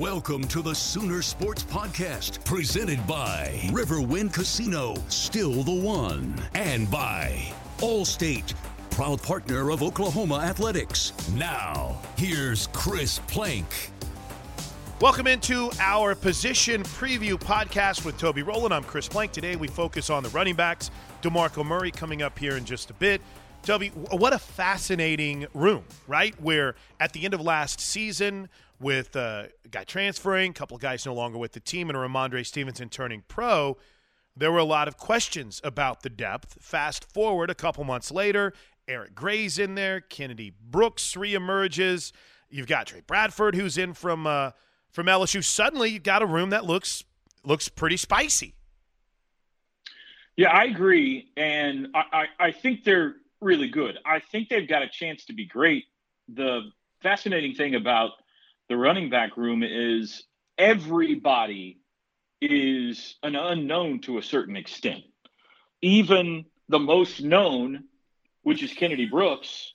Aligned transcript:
Welcome 0.00 0.48
to 0.48 0.62
the 0.62 0.74
Sooner 0.74 1.20
Sports 1.20 1.62
Podcast, 1.62 2.42
presented 2.46 3.06
by 3.06 3.60
Riverwind 3.64 4.32
Casino, 4.32 4.94
still 5.08 5.62
the 5.62 5.74
one, 5.74 6.34
and 6.54 6.90
by 6.90 7.52
Allstate, 7.80 8.54
proud 8.88 9.22
partner 9.22 9.68
of 9.68 9.82
Oklahoma 9.82 10.36
Athletics. 10.36 11.12
Now, 11.34 12.00
here's 12.16 12.68
Chris 12.68 13.18
Plank. 13.26 13.66
Welcome 15.02 15.26
into 15.26 15.70
our 15.78 16.14
position 16.14 16.82
preview 16.82 17.34
podcast 17.34 18.06
with 18.06 18.16
Toby 18.16 18.42
Rowland. 18.42 18.72
I'm 18.72 18.84
Chris 18.84 19.06
Plank. 19.06 19.32
Today 19.32 19.54
we 19.54 19.68
focus 19.68 20.08
on 20.08 20.22
the 20.22 20.30
running 20.30 20.56
backs. 20.56 20.90
DeMarco 21.20 21.62
Murray 21.62 21.90
coming 21.90 22.22
up 22.22 22.38
here 22.38 22.56
in 22.56 22.64
just 22.64 22.88
a 22.88 22.94
bit. 22.94 23.20
Toby, 23.62 23.88
what 23.88 24.32
a 24.32 24.38
fascinating 24.38 25.46
room, 25.52 25.84
right? 26.08 26.34
Where 26.40 26.74
at 26.98 27.12
the 27.12 27.26
end 27.26 27.34
of 27.34 27.42
last 27.42 27.78
season, 27.78 28.48
with 28.80 29.14
a 29.14 29.50
guy 29.70 29.84
transferring, 29.84 30.50
a 30.50 30.54
couple 30.54 30.74
of 30.74 30.80
guys 30.80 31.04
no 31.04 31.14
longer 31.14 31.38
with 31.38 31.52
the 31.52 31.60
team, 31.60 31.90
and 31.90 31.98
Rhamondre 31.98 32.44
Stevenson 32.44 32.88
turning 32.88 33.22
pro, 33.28 33.76
there 34.36 34.50
were 34.50 34.58
a 34.58 34.64
lot 34.64 34.88
of 34.88 34.96
questions 34.96 35.60
about 35.62 36.02
the 36.02 36.08
depth. 36.08 36.56
Fast 36.62 37.12
forward 37.12 37.50
a 37.50 37.54
couple 37.54 37.84
months 37.84 38.10
later, 38.10 38.54
Eric 38.88 39.14
Gray's 39.14 39.58
in 39.58 39.74
there, 39.74 40.00
Kennedy 40.00 40.52
Brooks 40.60 41.14
reemerges. 41.14 42.12
You've 42.48 42.66
got 42.66 42.86
Tre 42.86 43.02
Bradford 43.06 43.54
who's 43.54 43.76
in 43.78 43.92
from 43.92 44.26
uh, 44.26 44.52
from 44.90 45.06
LSU. 45.06 45.44
Suddenly, 45.44 45.90
you've 45.90 46.02
got 46.02 46.22
a 46.22 46.26
room 46.26 46.50
that 46.50 46.64
looks 46.64 47.04
looks 47.44 47.68
pretty 47.68 47.96
spicy. 47.96 48.54
Yeah, 50.36 50.50
I 50.50 50.64
agree, 50.64 51.30
and 51.36 51.88
I, 51.94 52.02
I, 52.12 52.46
I 52.46 52.52
think 52.52 52.82
they're 52.82 53.16
really 53.40 53.68
good. 53.68 53.98
I 54.06 54.20
think 54.20 54.48
they've 54.48 54.68
got 54.68 54.82
a 54.82 54.88
chance 54.88 55.24
to 55.26 55.32
be 55.32 55.44
great. 55.44 55.84
The 56.28 56.70
fascinating 57.02 57.54
thing 57.54 57.74
about 57.74 58.12
the 58.70 58.76
running 58.76 59.10
back 59.10 59.36
room 59.36 59.64
is 59.64 60.22
everybody 60.56 61.80
is 62.40 63.16
an 63.24 63.34
unknown 63.34 63.98
to 63.98 64.16
a 64.16 64.22
certain 64.22 64.56
extent. 64.56 65.02
Even 65.82 66.44
the 66.68 66.78
most 66.78 67.20
known, 67.20 67.84
which 68.42 68.62
is 68.62 68.72
Kennedy 68.72 69.06
Brooks, 69.06 69.74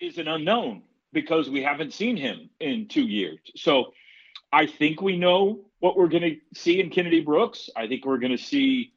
is 0.00 0.18
an 0.18 0.26
unknown 0.26 0.82
because 1.12 1.48
we 1.48 1.62
haven't 1.62 1.92
seen 1.94 2.16
him 2.16 2.50
in 2.58 2.88
two 2.88 3.04
years. 3.04 3.38
So 3.54 3.92
I 4.52 4.66
think 4.66 5.00
we 5.00 5.16
know 5.16 5.60
what 5.78 5.96
we're 5.96 6.08
going 6.08 6.24
to 6.24 6.36
see 6.52 6.80
in 6.80 6.90
Kennedy 6.90 7.20
Brooks. 7.20 7.70
I 7.76 7.86
think 7.86 8.04
we're 8.04 8.18
going 8.18 8.36
to 8.36 8.42
see 8.42 8.92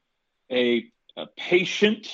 a, 0.51 0.85
a 1.16 1.28
patient, 1.38 2.07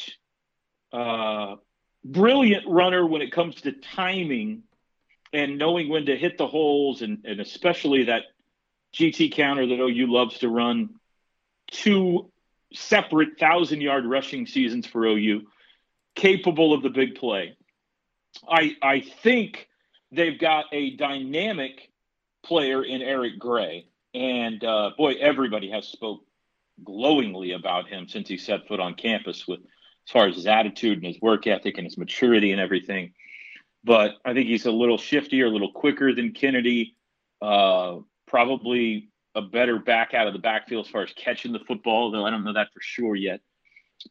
uh, 0.92 1.56
brilliant 2.04 2.68
runner 2.68 3.08
when 3.08 3.22
it 3.22 3.31
comes 3.31 3.56
to 3.62 3.72
timing 3.72 4.64
and 5.34 5.58
knowing 5.58 5.90
when 5.90 6.06
to 6.08 6.18
hit 6.18 6.38
the 6.38 6.48
holes, 6.48 7.02
and, 7.02 7.24
and 7.26 7.40
especially 7.40 8.06
that 8.06 8.24
GT 8.94 9.32
counter 9.32 9.68
that 9.68 9.80
OU 9.80 10.12
loves 10.12 10.40
to 10.40 10.50
run 10.50 10.96
two 11.72 12.32
separate 12.74 13.40
thousand 13.40 13.82
yard 13.82 14.06
rushing 14.06 14.48
seasons 14.48 14.88
for 14.88 15.06
OU, 15.06 15.48
capable 16.16 16.74
of 16.74 16.82
the 16.82 16.90
big 16.90 17.16
play. 17.16 17.56
I 18.48 18.76
I 18.82 19.02
think 19.02 19.68
they've 20.12 20.40
got 20.40 20.66
a 20.72 20.96
dynamic 20.96 21.90
player 22.44 22.84
in 22.84 23.02
Eric 23.02 23.38
Gray, 23.38 23.88
and 24.14 24.64
uh, 24.64 24.92
boy, 24.98 25.14
everybody 25.20 25.70
has 25.72 25.88
spoke 25.88 26.22
glowingly 26.84 27.52
about 27.52 27.88
him 27.88 28.08
since 28.08 28.28
he 28.28 28.38
set 28.38 28.68
foot 28.68 28.80
on 28.80 28.94
campus 28.94 29.48
with 29.48 29.60
as 29.60 30.12
far 30.12 30.28
as 30.28 30.36
his 30.36 30.48
attitude 30.48 30.98
and 30.98 31.06
his 31.06 31.22
work 31.22 31.46
ethic 31.46 31.78
and 31.78 31.86
his 31.86 31.98
maturity 31.98 32.52
and 32.52 32.62
everything 32.62 33.14
but 33.84 34.16
I 34.26 34.34
think 34.34 34.48
he's 34.48 34.66
a 34.66 34.72
little 34.72 34.98
shiftier, 34.98 35.46
a 35.46 35.50
little 35.50 35.72
quicker 35.72 36.14
than 36.14 36.34
Kennedy. 36.34 36.96
Uh, 37.42 38.00
probably 38.28 39.10
a 39.36 39.42
better 39.42 39.80
back 39.80 40.14
out 40.14 40.28
of 40.28 40.34
the 40.34 40.40
backfield 40.40 40.86
as 40.86 40.92
far 40.92 41.04
as 41.04 41.14
catching 41.14 41.54
the 41.54 41.60
football, 41.60 42.12
though 42.12 42.26
I 42.26 42.30
don't 42.30 42.44
know 42.44 42.54
that 42.54 42.74
for 42.74 42.82
sure 42.82 43.16
yet. 43.16 43.42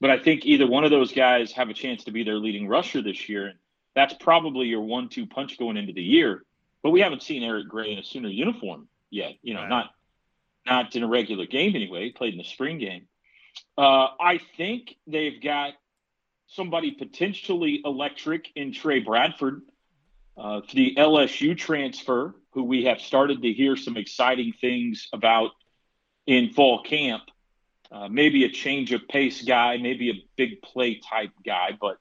But 0.01 0.11
I 0.11 0.19
think 0.19 0.45
either 0.45 0.67
one 0.67 0.84
of 0.84 0.91
those 0.91 1.12
guys 1.12 1.53
have 1.53 1.69
a 1.69 1.75
chance 1.75 2.05
to 2.05 2.11
be 2.11 2.23
their 2.23 2.37
leading 2.37 2.69
rusher 2.69 3.03
this 3.03 3.29
year. 3.29 3.47
And 3.47 3.59
that's 3.95 4.15
probably 4.15 4.67
your 4.67 4.83
one 4.83 5.09
two 5.09 5.27
punch 5.27 5.59
going 5.59 5.77
into 5.77 5.93
the 5.93 6.03
year. 6.03 6.45
But 6.83 6.91
we 6.91 7.00
haven't 7.00 7.23
seen 7.23 7.43
Eric 7.43 7.69
Gray 7.69 7.93
in 7.93 7.99
a 7.99 8.05
Sooner 8.05 8.29
uniform 8.29 8.89
yet. 9.11 9.33
You 9.43 9.55
know, 9.55 9.61
right. 9.61 9.69
not 9.69 9.91
not 10.67 10.97
in 10.97 11.03
a 11.03 11.09
regular 11.09 11.47
game 11.47 11.75
anyway. 11.75 12.05
He 12.05 12.11
played 12.12 12.35
in 12.35 12.39
the 12.39 12.45
spring 12.45 12.79
game. 12.79 13.06
Uh, 13.77 14.09
I 14.21 14.41
think 14.56 14.95
they've 15.06 15.43
got 15.43 15.73
somebody 16.48 16.92
potentially 16.92 17.82
electric 17.84 18.48
in 18.56 18.72
Tre 18.72 19.00
Bradford, 19.00 19.62
uh, 20.36 20.60
the 20.72 20.94
LSU 20.97 21.56
transfer, 21.56 22.34
who 22.52 22.64
we 22.64 22.84
have 22.84 23.00
started 23.00 23.43
to 23.43 23.52
hear 23.52 23.76
some 23.76 23.96
exciting 23.96 24.52
things 24.61 25.08
about 25.12 25.50
in 26.26 26.50
fall 26.50 26.82
camp. 26.82 27.23
Uh, 27.90 28.08
maybe 28.08 28.44
a 28.44 28.50
change 28.50 28.93
of 28.93 29.08
pace 29.08 29.43
guy, 29.43 29.78
maybe 29.78 30.11
a 30.11 30.25
big 30.37 30.61
play 30.61 30.96
type 30.96 31.31
guy, 31.44 31.70
but 31.81 31.96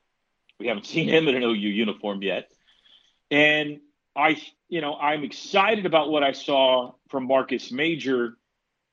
we 0.59 0.67
haven't 0.67 0.85
seen 0.85 1.07
him 1.07 1.27
in 1.27 1.35
an 1.35 1.43
OU 1.43 1.53
uniform 1.53 2.21
yet. 2.21 2.49
And 3.31 3.79
I, 4.15 4.41
you 4.67 4.81
know, 4.81 4.95
I'm 4.95 5.23
excited 5.23 5.85
about 5.85 6.09
what 6.09 6.23
I 6.23 6.33
saw 6.33 6.93
from 7.09 7.25
Marcus 7.25 7.71
Major 7.71 8.37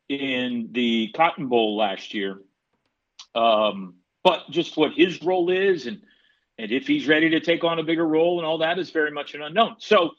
in 0.09 0.69
the 0.73 1.11
Cotton 1.17 1.49
Bowl 1.49 1.77
last 1.77 2.15
year. 2.15 2.41
Um, 3.35 3.95
but 4.25 4.51
just 4.51 4.77
what 4.77 4.93
his 4.95 5.23
role 5.23 5.51
is 5.51 5.87
and 5.87 6.03
and 6.59 6.73
if 6.73 6.87
he's 6.87 7.07
ready 7.09 7.31
to 7.31 7.41
take 7.41 7.65
on 7.65 7.79
a 7.79 7.83
bigger 7.85 8.07
role 8.07 8.39
and 8.39 8.47
all 8.47 8.59
that 8.59 8.79
is 8.79 8.91
very 8.91 9.11
much 9.11 9.35
an 9.35 9.43
unknown. 9.43 9.77
So 9.79 10.13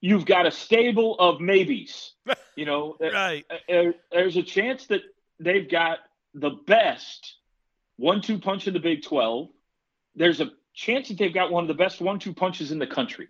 you've 0.00 0.26
got 0.26 0.46
a 0.46 0.50
stable 0.50 1.16
of 1.18 1.40
maybes. 1.40 2.12
You 2.56 2.66
know, 2.66 2.96
right? 3.00 3.44
Uh, 3.50 3.72
uh, 3.72 3.92
there's 4.12 4.36
a 4.36 4.42
chance 4.42 4.86
that 4.88 5.02
they've 5.40 5.70
got 5.70 5.98
the 6.34 6.50
best 6.50 7.36
one-two 7.98 8.38
punch 8.38 8.66
in 8.66 8.74
the 8.74 8.80
Big 8.80 9.02
12. 9.04 9.48
There's 10.16 10.40
a 10.40 10.50
chance 10.74 11.08
that 11.08 11.18
they've 11.18 11.34
got 11.34 11.52
one 11.52 11.64
of 11.64 11.68
the 11.68 11.74
best 11.74 12.00
one-two 12.00 12.34
punches 12.34 12.72
in 12.72 12.78
the 12.78 12.86
country. 12.86 13.28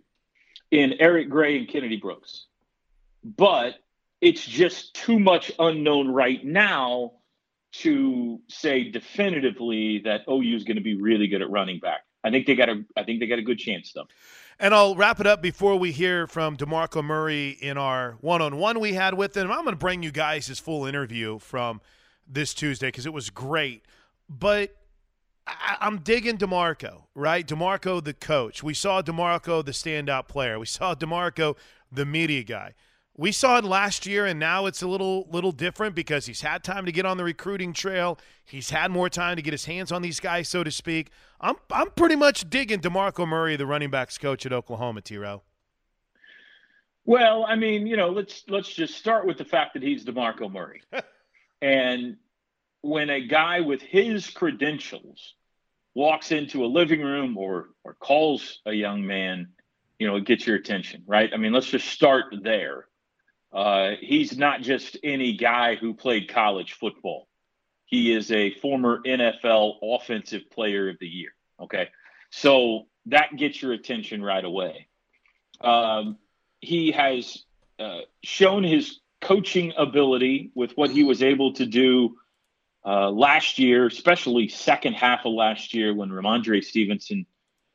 in 0.71 0.93
Eric 0.99 1.29
Gray 1.29 1.57
and 1.57 1.67
Kennedy 1.67 1.97
Brooks. 1.97 2.45
But 3.23 3.75
it's 4.21 4.45
just 4.45 4.93
too 4.93 5.19
much 5.19 5.51
unknown 5.59 6.09
right 6.09 6.43
now 6.43 7.13
to 7.71 8.39
say 8.47 8.89
definitively 8.89 9.99
that 10.05 10.21
OU 10.29 10.55
is 10.55 10.63
going 10.63 10.77
to 10.77 10.83
be 10.83 10.95
really 10.95 11.27
good 11.27 11.41
at 11.41 11.49
running 11.49 11.79
back. 11.79 12.01
I 12.23 12.31
think 12.31 12.47
they 12.47 12.55
got 12.55 12.69
a 12.69 12.83
I 12.97 13.03
think 13.03 13.19
they 13.19 13.27
got 13.27 13.39
a 13.39 13.43
good 13.43 13.59
chance 13.59 13.93
though. 13.93 14.07
And 14.59 14.73
I'll 14.73 14.93
wrap 14.95 15.21
it 15.21 15.27
up 15.27 15.41
before 15.41 15.77
we 15.77 15.93
hear 15.93 16.27
from 16.27 16.57
DeMarco 16.57 17.01
Murray 17.01 17.57
in 17.61 17.77
our 17.77 18.17
one-on-one 18.19 18.81
we 18.81 18.91
had 18.91 19.13
with 19.13 19.37
him. 19.37 19.49
I'm 19.49 19.63
going 19.63 19.71
to 19.71 19.77
bring 19.77 20.03
you 20.03 20.11
guys 20.11 20.47
his 20.47 20.59
full 20.59 20.85
interview 20.85 21.39
from 21.39 21.79
this 22.27 22.53
Tuesday 22.53 22.87
because 22.87 23.05
it 23.05 23.13
was 23.13 23.29
great. 23.29 23.85
But 24.27 24.75
I, 25.47 25.77
am 25.79 25.99
digging 25.99 26.37
DeMarco, 26.37 27.03
right? 27.15 27.47
DeMarco, 27.47 28.03
the 28.03 28.13
coach. 28.13 28.61
We 28.61 28.73
saw 28.73 29.01
DeMarco, 29.01 29.63
the 29.63 29.71
standout 29.71 30.27
player. 30.27 30.59
We 30.59 30.65
saw 30.65 30.93
DeMarco, 30.93 31.55
the 31.89 32.05
media 32.05 32.43
guy. 32.43 32.73
We 33.19 33.33
saw 33.33 33.57
it 33.57 33.65
last 33.65 34.05
year, 34.05 34.25
and 34.25 34.39
now 34.39 34.65
it's 34.65 34.81
a 34.81 34.87
little 34.87 35.27
little 35.29 35.51
different 35.51 35.93
because 35.93 36.25
he's 36.25 36.39
had 36.39 36.63
time 36.63 36.85
to 36.85 36.91
get 36.93 37.05
on 37.05 37.17
the 37.17 37.25
recruiting 37.25 37.73
trail. 37.73 38.17
He's 38.45 38.69
had 38.69 38.91
more 38.91 39.09
time 39.09 39.35
to 39.35 39.41
get 39.41 39.51
his 39.51 39.65
hands 39.65 39.91
on 39.91 40.01
these 40.01 40.21
guys, 40.21 40.47
so 40.47 40.63
to 40.63 40.71
speak. 40.71 41.11
I'm 41.41 41.55
I'm 41.69 41.89
pretty 41.91 42.15
much 42.15 42.49
digging 42.49 42.79
DeMarco 42.79 43.27
Murray, 43.27 43.57
the 43.57 43.65
running 43.65 43.89
backs 43.89 44.17
coach 44.17 44.45
at 44.45 44.53
Oklahoma, 44.53 45.01
T. 45.01 45.17
Row. 45.17 45.41
Well, 47.03 47.43
I 47.45 47.57
mean, 47.57 47.87
you 47.87 47.97
know, 47.97 48.07
let's 48.07 48.45
let's 48.47 48.73
just 48.73 48.95
start 48.95 49.27
with 49.27 49.37
the 49.37 49.43
fact 49.43 49.73
that 49.73 49.83
he's 49.83 50.05
DeMarco 50.05 50.49
Murray. 50.49 50.81
and 51.61 52.15
when 52.83 53.09
a 53.09 53.27
guy 53.27 53.59
with 53.59 53.81
his 53.81 54.29
credentials 54.29 55.35
walks 55.93 56.31
into 56.31 56.63
a 56.63 56.67
living 56.67 57.01
room 57.01 57.37
or 57.37 57.71
or 57.83 57.95
calls 57.95 58.61
a 58.65 58.71
young 58.71 59.05
man, 59.05 59.49
you 59.99 60.07
know, 60.07 60.15
it 60.15 60.23
gets 60.23 60.47
your 60.47 60.55
attention, 60.55 61.03
right? 61.05 61.29
I 61.33 61.35
mean, 61.35 61.51
let's 61.51 61.67
just 61.67 61.89
start 61.89 62.33
there. 62.43 62.85
Uh, 63.51 63.91
he's 63.99 64.37
not 64.37 64.61
just 64.61 64.97
any 65.03 65.33
guy 65.33 65.75
who 65.75 65.93
played 65.93 66.29
college 66.29 66.73
football. 66.73 67.27
He 67.85 68.13
is 68.13 68.31
a 68.31 68.53
former 68.55 69.01
NFL 69.05 69.77
Offensive 69.81 70.49
Player 70.51 70.89
of 70.89 70.97
the 70.99 71.07
Year. 71.07 71.31
Okay, 71.59 71.89
so 72.29 72.87
that 73.07 73.35
gets 73.35 73.61
your 73.61 73.73
attention 73.73 74.23
right 74.23 74.45
away. 74.45 74.87
Um, 75.61 76.17
he 76.61 76.91
has 76.91 77.43
uh, 77.79 78.01
shown 78.23 78.63
his 78.63 78.99
coaching 79.21 79.73
ability 79.77 80.51
with 80.55 80.73
what 80.73 80.91
he 80.91 81.03
was 81.03 81.23
able 81.23 81.53
to 81.53 81.65
do 81.65 82.17
uh, 82.85 83.09
last 83.09 83.59
year, 83.59 83.87
especially 83.87 84.47
second 84.47 84.93
half 84.93 85.25
of 85.25 85.33
last 85.33 85.73
year 85.73 85.93
when 85.93 86.09
Rhamondre 86.09 86.63
Stevenson 86.63 87.25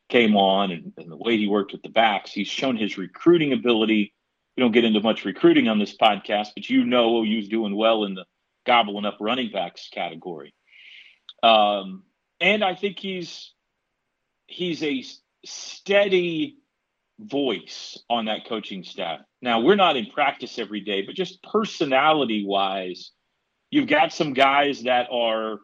came 0.08 0.36
on 0.36 0.70
and, 0.70 0.92
and, 0.96 1.10
the 1.10 1.16
way 1.16 1.36
he 1.36 1.46
worked 1.46 1.72
with 1.72 1.82
the 1.82 1.88
backs. 1.88 2.32
He's 2.32 2.48
shown 2.48 2.76
his 2.76 2.98
recruiting 2.98 3.52
ability. 3.52 4.14
We 4.56 4.62
don't 4.62 4.72
get 4.72 4.84
into 4.84 5.00
much 5.00 5.24
recruiting 5.24 5.68
on 5.68 5.78
this 5.78 5.96
podcast, 5.96 6.48
but 6.54 6.68
you 6.70 6.84
know 6.84 7.22
OU's 7.22 7.48
doing 7.48 7.74
well 7.74 8.04
in 8.04 8.14
the 8.14 8.24
gobbling 8.66 9.04
up 9.04 9.18
running 9.20 9.50
backs 9.52 9.88
category. 9.92 10.54
Um, 11.42 12.04
and 12.40 12.64
I 12.64 12.74
think 12.74 12.98
he's 12.98 13.52
he's 14.46 14.82
a 14.82 15.04
steady 15.44 16.58
voice 17.18 17.98
on 18.08 18.26
that 18.26 18.46
coaching 18.46 18.84
staff. 18.84 19.20
Now 19.42 19.60
we're 19.60 19.74
not 19.76 19.96
in 19.96 20.06
practice 20.06 20.58
every 20.58 20.80
day, 20.80 21.02
but 21.02 21.14
just 21.14 21.42
personality 21.42 22.44
wise, 22.46 23.10
You've 23.74 23.88
got 23.88 24.12
some 24.12 24.34
guys 24.34 24.84
that 24.84 25.08
are 25.10 25.58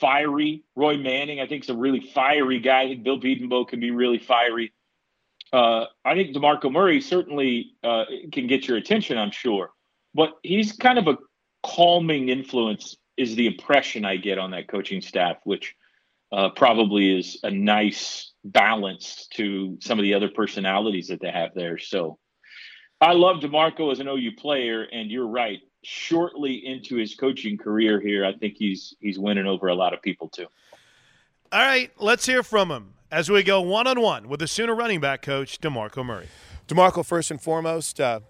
fiery. 0.00 0.64
Roy 0.74 0.96
Manning, 0.96 1.38
I 1.38 1.46
think, 1.46 1.64
is 1.64 1.68
a 1.68 1.76
really 1.76 2.00
fiery 2.00 2.60
guy. 2.60 2.94
Bill 2.94 3.20
Bedenbaugh 3.20 3.68
can 3.68 3.78
be 3.78 3.90
really 3.90 4.18
fiery. 4.18 4.72
Uh, 5.52 5.84
I 6.04 6.14
think 6.14 6.34
DeMarco 6.34 6.70
Murray 6.70 7.00
certainly 7.00 7.72
uh, 7.84 8.04
can 8.32 8.46
get 8.46 8.66
your 8.66 8.76
attention, 8.76 9.18
I'm 9.18 9.30
sure. 9.30 9.70
But 10.14 10.32
he's 10.42 10.72
kind 10.72 10.98
of 10.98 11.06
a 11.08 11.16
calming 11.62 12.28
influence, 12.28 12.96
is 13.16 13.36
the 13.36 13.46
impression 13.46 14.04
I 14.04 14.16
get 14.16 14.38
on 14.38 14.50
that 14.52 14.68
coaching 14.68 15.00
staff, 15.00 15.36
which 15.44 15.74
uh, 16.32 16.50
probably 16.50 17.18
is 17.18 17.38
a 17.42 17.50
nice 17.50 18.32
balance 18.44 19.28
to 19.34 19.78
some 19.80 19.98
of 19.98 20.02
the 20.02 20.14
other 20.14 20.28
personalities 20.28 21.08
that 21.08 21.20
they 21.20 21.30
have 21.30 21.50
there. 21.54 21.78
So 21.78 22.18
I 23.00 23.12
love 23.12 23.36
DeMarco 23.36 23.92
as 23.92 24.00
an 24.00 24.08
OU 24.08 24.32
player, 24.38 24.82
and 24.82 25.10
you're 25.10 25.28
right 25.28 25.60
shortly 25.86 26.66
into 26.66 26.96
his 26.96 27.14
coaching 27.14 27.56
career 27.56 28.00
here, 28.00 28.24
I 28.24 28.32
think 28.32 28.56
he's 28.58 28.94
he's 29.00 29.18
winning 29.18 29.46
over 29.46 29.68
a 29.68 29.74
lot 29.74 29.94
of 29.94 30.02
people 30.02 30.28
too. 30.28 30.46
All 31.52 31.60
right, 31.60 31.92
let's 31.98 32.26
hear 32.26 32.42
from 32.42 32.70
him 32.70 32.94
as 33.16 33.30
we 33.30 33.42
go 33.42 33.62
one 33.62 33.86
on 33.86 33.98
one 33.98 34.28
with 34.28 34.40
the 34.40 34.46
Sooner 34.46 34.74
running 34.74 35.00
back 35.00 35.22
coach 35.22 35.58
DeMarco 35.62 36.04
Murray. 36.04 36.28
DeMarco, 36.68 37.02
first 37.02 37.30
and 37.30 37.40
foremost, 37.40 37.98
uh, 37.98 38.20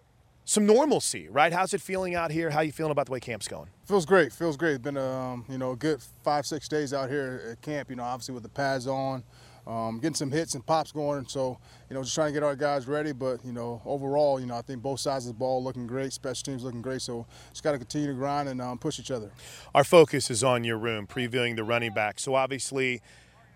some 0.45 0.65
normalcy, 0.65 1.29
right? 1.29 1.53
How's 1.53 1.75
it 1.75 1.81
feeling 1.81 2.15
out 2.15 2.31
here? 2.31 2.51
How 2.51 2.61
you 2.61 2.71
feeling 2.71 2.93
about 2.93 3.07
the 3.07 3.13
way 3.13 3.19
camp's 3.19 3.49
going? 3.49 3.69
Feels 3.85 4.07
great. 4.07 4.33
Feels 4.33 4.57
great. 4.57 4.75
It's 4.75 4.85
been 4.85 4.97
a 4.97 5.05
um, 5.05 5.45
you 5.49 5.59
know 5.59 5.73
a 5.73 5.77
good 5.77 6.01
five 6.23 6.47
six 6.47 6.69
days 6.69 6.95
out 6.95 7.11
here 7.11 7.49
at 7.51 7.63
camp. 7.63 7.91
You 7.91 7.97
know, 7.97 8.05
obviously 8.05 8.33
with 8.35 8.45
the 8.45 8.49
pads 8.49 8.87
on 8.87 9.25
um, 9.67 9.99
getting 9.99 10.15
some 10.15 10.31
hits 10.31 10.55
and 10.55 10.65
pops 10.65 10.93
going. 10.93 11.27
So, 11.27 11.59
you 11.91 11.95
know, 11.95 12.03
just 12.03 12.15
trying 12.15 12.29
to 12.29 12.33
get 12.33 12.43
our 12.43 12.55
guys 12.55 12.87
ready. 12.87 13.13
But, 13.13 13.45
you 13.45 13.53
know, 13.53 13.83
overall, 13.85 14.39
you 14.39 14.47
know, 14.47 14.57
I 14.57 14.63
think 14.63 14.83
both 14.83 15.01
sides 15.01 15.27
of 15.27 15.35
the 15.35 15.39
ball 15.39 15.63
looking 15.63 15.87
great, 15.87 16.13
special 16.13 16.45
teams 16.45 16.63
looking 16.63 16.83
great. 16.83 17.03
So 17.03 17.27
just 17.51 17.63
got 17.63 17.73
to 17.73 17.79
continue 17.79 18.09
to 18.09 18.15
grind 18.15 18.49
and 18.49 18.63
um, 18.63 18.79
push 18.79 19.01
each 19.01 19.11
other. 19.11 19.31
Our 19.75 19.85
focus 19.85 20.31
is 20.31 20.45
on 20.45 20.63
your 20.63 20.79
room, 20.79 21.07
previewing 21.07 21.57
the 21.57 21.65
running 21.65 21.93
back. 21.93 22.21
So 22.21 22.35
obviously, 22.35 23.03